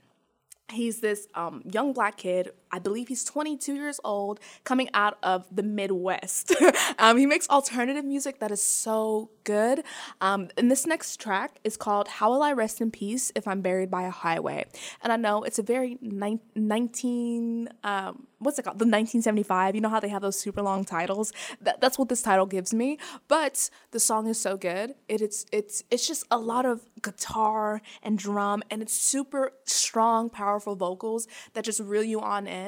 He's 0.72 1.00
this 1.00 1.28
um, 1.34 1.62
young 1.70 1.92
black 1.92 2.16
kid. 2.16 2.50
I 2.72 2.78
believe 2.78 3.08
he's 3.08 3.24
22 3.24 3.74
years 3.74 4.00
old, 4.04 4.40
coming 4.64 4.88
out 4.94 5.18
of 5.22 5.46
the 5.54 5.62
Midwest. 5.62 6.54
um, 6.98 7.16
he 7.16 7.26
makes 7.26 7.48
alternative 7.48 8.04
music 8.04 8.38
that 8.40 8.50
is 8.50 8.62
so 8.62 9.30
good. 9.44 9.82
Um, 10.20 10.48
and 10.56 10.70
this 10.70 10.86
next 10.86 11.20
track 11.20 11.58
is 11.64 11.76
called 11.76 12.08
How 12.08 12.30
Will 12.30 12.42
I 12.42 12.52
Rest 12.52 12.80
in 12.80 12.90
Peace 12.90 13.32
If 13.34 13.48
I'm 13.48 13.60
Buried 13.62 13.90
by 13.90 14.02
a 14.02 14.10
Highway? 14.10 14.66
And 15.02 15.12
I 15.12 15.16
know 15.16 15.42
it's 15.42 15.58
a 15.58 15.62
very 15.62 15.98
nine, 16.00 16.40
19, 16.54 17.68
um, 17.84 18.26
what's 18.38 18.58
it 18.58 18.62
called? 18.62 18.78
The 18.78 18.84
1975. 18.84 19.74
You 19.74 19.80
know 19.80 19.88
how 19.88 20.00
they 20.00 20.08
have 20.08 20.22
those 20.22 20.38
super 20.38 20.62
long 20.62 20.84
titles? 20.84 21.32
That, 21.60 21.80
that's 21.80 21.98
what 21.98 22.08
this 22.08 22.22
title 22.22 22.46
gives 22.46 22.72
me. 22.72 22.98
But 23.28 23.70
the 23.90 24.00
song 24.00 24.26
is 24.28 24.40
so 24.40 24.56
good. 24.56 24.94
It, 25.08 25.20
it's, 25.20 25.46
it's, 25.52 25.84
it's 25.90 26.06
just 26.06 26.24
a 26.30 26.38
lot 26.38 26.66
of 26.66 26.82
guitar 27.02 27.82
and 28.02 28.18
drum, 28.18 28.62
and 28.70 28.82
it's 28.82 28.94
super 28.94 29.52
strong, 29.64 30.30
powerful 30.30 30.76
vocals 30.76 31.26
that 31.54 31.64
just 31.64 31.80
reel 31.80 32.04
you 32.04 32.20
on 32.20 32.46
in. 32.46 32.59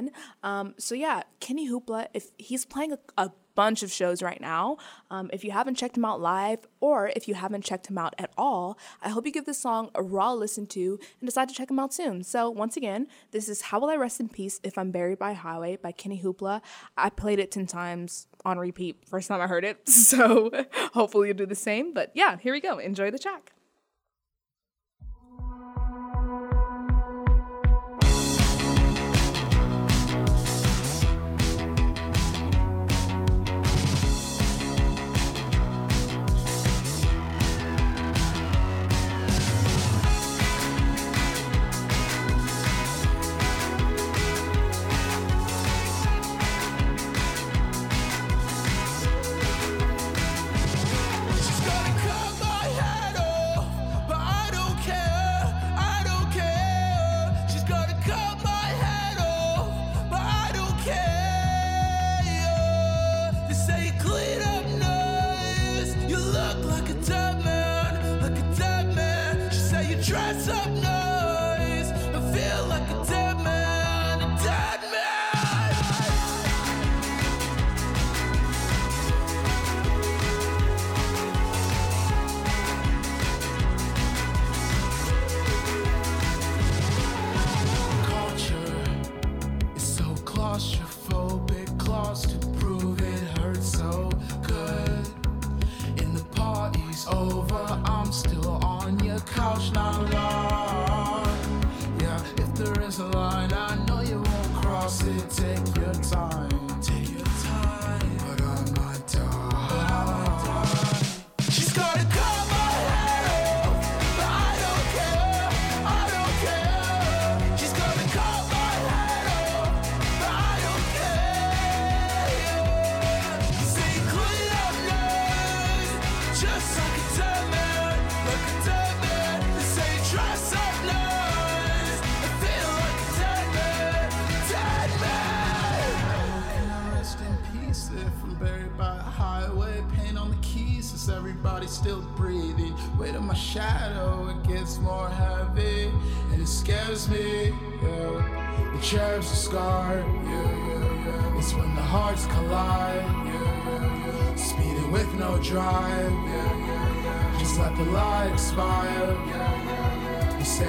Um, 0.43 0.75
so 0.79 0.95
yeah, 0.95 1.23
Kenny 1.41 1.69
Hoopla, 1.69 2.09
if 2.15 2.31
he's 2.39 2.65
playing 2.65 2.93
a, 2.93 2.99
a 3.17 3.31
bunch 3.55 3.83
of 3.83 3.93
shows 3.93 4.23
right 4.23 4.41
now. 4.41 4.77
Um, 5.11 5.31
if 5.33 5.45
you 5.45 5.51
haven't 5.51 5.77
checked 5.77 5.97
him 5.97 6.05
out 6.05 6.21
live, 6.21 6.67
or 6.81 7.11
if 7.15 7.29
you 7.29 7.35
haven't 7.35 7.65
checked 7.65 7.89
him 7.89 7.99
out 7.99 8.15
at 8.19 8.33
all, 8.37 8.79
I 9.03 9.09
hope 9.09 9.27
you 9.27 9.33
give 9.33 9.47
this 9.47 9.59
song 9.59 9.91
a 9.95 10.03
raw 10.03 10.33
listen 10.33 10.67
to 10.69 10.99
and 11.21 11.29
decide 11.29 11.49
to 11.49 11.55
check 11.55 11.71
him 11.71 11.79
out 11.79 11.93
soon. 11.93 12.23
So 12.25 12.51
once 12.51 12.77
again, 12.77 13.07
this 13.31 13.49
is 13.49 13.63
"How 13.63 13.81
Will 13.81 13.91
I 13.91 13.97
Rest 13.97 14.21
in 14.21 14.29
Peace 14.29 14.61
If 14.63 14.79
I'm 14.79 14.91
Buried 14.91 15.19
by 15.19 15.35
Highway" 15.35 15.77
by 15.77 15.93
Kenny 15.93 16.21
Hoopla. 16.23 16.63
I 16.97 17.11
played 17.11 17.39
it 17.39 17.51
ten 17.51 17.67
times 17.67 18.27
on 18.45 18.59
repeat 18.59 18.97
first 19.07 19.29
time 19.29 19.41
I 19.41 19.47
heard 19.47 19.65
it, 19.65 19.89
so 19.89 20.51
hopefully 20.95 21.29
you'll 21.29 21.37
do 21.37 21.47
the 21.47 21.55
same. 21.55 21.93
But 21.93 22.11
yeah, 22.15 22.39
here 22.39 22.53
we 22.53 22.61
go. 22.61 22.79
Enjoy 22.79 23.11
the 23.11 23.19
track. 23.19 23.53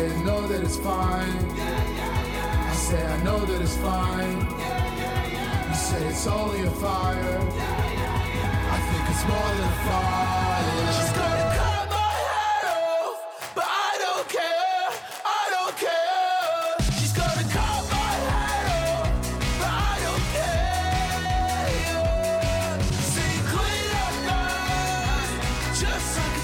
I 0.04 0.24
know 0.24 0.46
that 0.48 0.62
it's 0.62 0.78
fine. 0.78 1.52
I 1.60 2.74
say 2.74 3.06
I 3.06 3.24
know 3.24 3.40
that 3.40 3.62
it's 3.62 3.78
fine. 3.78 4.40
You 5.70 5.76
say 5.76 6.06
it's 6.08 6.28
only 6.28 6.64
a 6.64 6.70
fire. 6.72 7.40
I 8.76 8.78
think 8.90 9.10
it's 9.12 9.26
more 9.32 9.50
than 9.56 9.64
a 9.64 9.76
fire. 9.88 10.94
She's 10.98 11.14
gonna 11.20 11.56
cut 11.56 11.88
my 11.90 12.14
head 12.28 12.66
off, 12.68 13.18
but 13.56 13.66
I 13.66 13.92
don't 14.04 14.28
care. 14.28 14.90
I 15.24 15.44
don't 15.56 15.76
care. 15.88 16.76
She's 17.00 17.14
gonna 17.14 17.48
cut 17.58 17.82
my 17.96 18.12
head 18.28 18.68
off, 18.84 19.08
but 19.60 19.72
I 19.72 19.96
don't 20.06 20.26
care. 20.36 21.20
Say 23.14 23.32
clean 23.52 23.92
up 24.04 24.16
just 25.80 26.18
like 26.18 26.43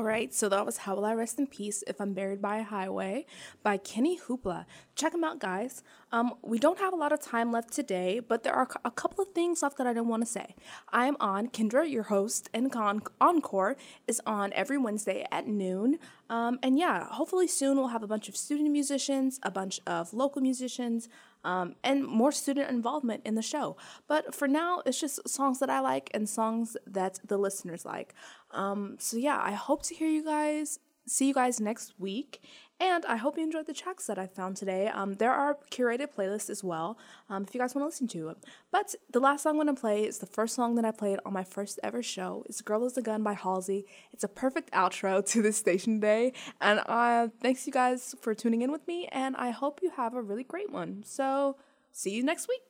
All 0.00 0.06
right, 0.06 0.32
so 0.32 0.48
that 0.48 0.64
was 0.64 0.78
How 0.78 0.94
Will 0.94 1.04
I 1.04 1.12
Rest 1.12 1.38
in 1.38 1.46
Peace 1.46 1.84
If 1.86 2.00
I'm 2.00 2.14
Buried 2.14 2.40
by 2.40 2.56
a 2.56 2.62
Highway 2.62 3.26
by 3.62 3.76
Kenny 3.76 4.18
Hoopla. 4.18 4.64
Check 4.94 5.12
him 5.12 5.22
out, 5.22 5.40
guys. 5.40 5.82
Um, 6.10 6.32
we 6.40 6.58
don't 6.58 6.78
have 6.78 6.94
a 6.94 6.96
lot 6.96 7.12
of 7.12 7.20
time 7.20 7.52
left 7.52 7.70
today, 7.70 8.18
but 8.18 8.42
there 8.42 8.54
are 8.54 8.66
a 8.82 8.90
couple 8.90 9.22
of 9.22 9.34
things 9.34 9.62
left 9.62 9.76
that 9.76 9.86
I 9.86 9.92
didn't 9.92 10.08
want 10.08 10.22
to 10.22 10.26
say. 10.26 10.54
I 10.90 11.04
am 11.04 11.18
on, 11.20 11.48
Kendra, 11.48 11.86
your 11.86 12.04
host, 12.04 12.48
and 12.54 12.72
Con- 12.72 13.02
Encore 13.20 13.76
is 14.08 14.22
on 14.24 14.54
every 14.54 14.78
Wednesday 14.78 15.26
at 15.30 15.46
noon. 15.46 15.98
Um, 16.30 16.58
and 16.62 16.78
yeah, 16.78 17.04
hopefully 17.04 17.46
soon 17.46 17.76
we'll 17.76 17.88
have 17.88 18.02
a 18.02 18.06
bunch 18.06 18.26
of 18.30 18.38
student 18.38 18.70
musicians, 18.70 19.38
a 19.42 19.50
bunch 19.50 19.80
of 19.86 20.14
local 20.14 20.40
musicians, 20.40 21.10
um, 21.44 21.74
and 21.82 22.06
more 22.06 22.32
student 22.32 22.70
involvement 22.70 23.22
in 23.24 23.34
the 23.34 23.42
show. 23.42 23.76
But 24.06 24.34
for 24.34 24.48
now, 24.48 24.82
it's 24.86 25.00
just 25.00 25.28
songs 25.28 25.58
that 25.60 25.70
I 25.70 25.80
like 25.80 26.10
and 26.12 26.28
songs 26.28 26.76
that 26.86 27.20
the 27.26 27.38
listeners 27.38 27.84
like. 27.84 28.14
Um, 28.50 28.96
so 28.98 29.16
yeah, 29.16 29.40
I 29.42 29.52
hope 29.52 29.82
to 29.84 29.94
hear 29.94 30.08
you 30.08 30.24
guys, 30.24 30.78
see 31.06 31.28
you 31.28 31.34
guys 31.34 31.60
next 31.60 31.94
week. 31.98 32.42
And 32.80 33.04
I 33.04 33.16
hope 33.16 33.36
you 33.36 33.44
enjoyed 33.44 33.66
the 33.66 33.74
tracks 33.74 34.06
that 34.06 34.18
I 34.18 34.26
found 34.26 34.56
today. 34.56 34.88
Um, 34.88 35.16
there 35.16 35.32
are 35.32 35.58
curated 35.70 36.14
playlists 36.16 36.48
as 36.48 36.64
well 36.64 36.98
um, 37.28 37.42
if 37.42 37.54
you 37.54 37.60
guys 37.60 37.74
want 37.74 37.82
to 37.82 37.86
listen 37.86 38.08
to 38.08 38.30
it. 38.30 38.38
But 38.70 38.94
the 39.10 39.20
last 39.20 39.42
song 39.42 39.60
I'm 39.60 39.66
going 39.66 39.74
to 39.74 39.80
play 39.80 40.04
is 40.04 40.18
the 40.18 40.26
first 40.26 40.54
song 40.54 40.76
that 40.76 40.86
I 40.86 40.90
played 40.90 41.18
on 41.26 41.34
my 41.34 41.44
first 41.44 41.78
ever 41.82 42.02
show. 42.02 42.42
It's 42.48 42.62
Girl 42.62 42.86
is 42.86 42.96
a 42.96 43.02
Gun 43.02 43.22
by 43.22 43.34
Halsey. 43.34 43.84
It's 44.12 44.24
a 44.24 44.28
perfect 44.28 44.70
outro 44.72 45.24
to 45.32 45.42
this 45.42 45.58
station 45.58 46.00
day. 46.00 46.32
And 46.60 46.80
uh, 46.86 47.28
thanks 47.42 47.66
you 47.66 47.72
guys 47.72 48.14
for 48.22 48.34
tuning 48.34 48.62
in 48.62 48.72
with 48.72 48.88
me. 48.88 49.08
And 49.12 49.36
I 49.36 49.50
hope 49.50 49.80
you 49.82 49.90
have 49.90 50.14
a 50.14 50.22
really 50.22 50.44
great 50.44 50.70
one. 50.70 51.02
So 51.04 51.56
see 51.92 52.10
you 52.10 52.22
next 52.22 52.48
week. 52.48 52.69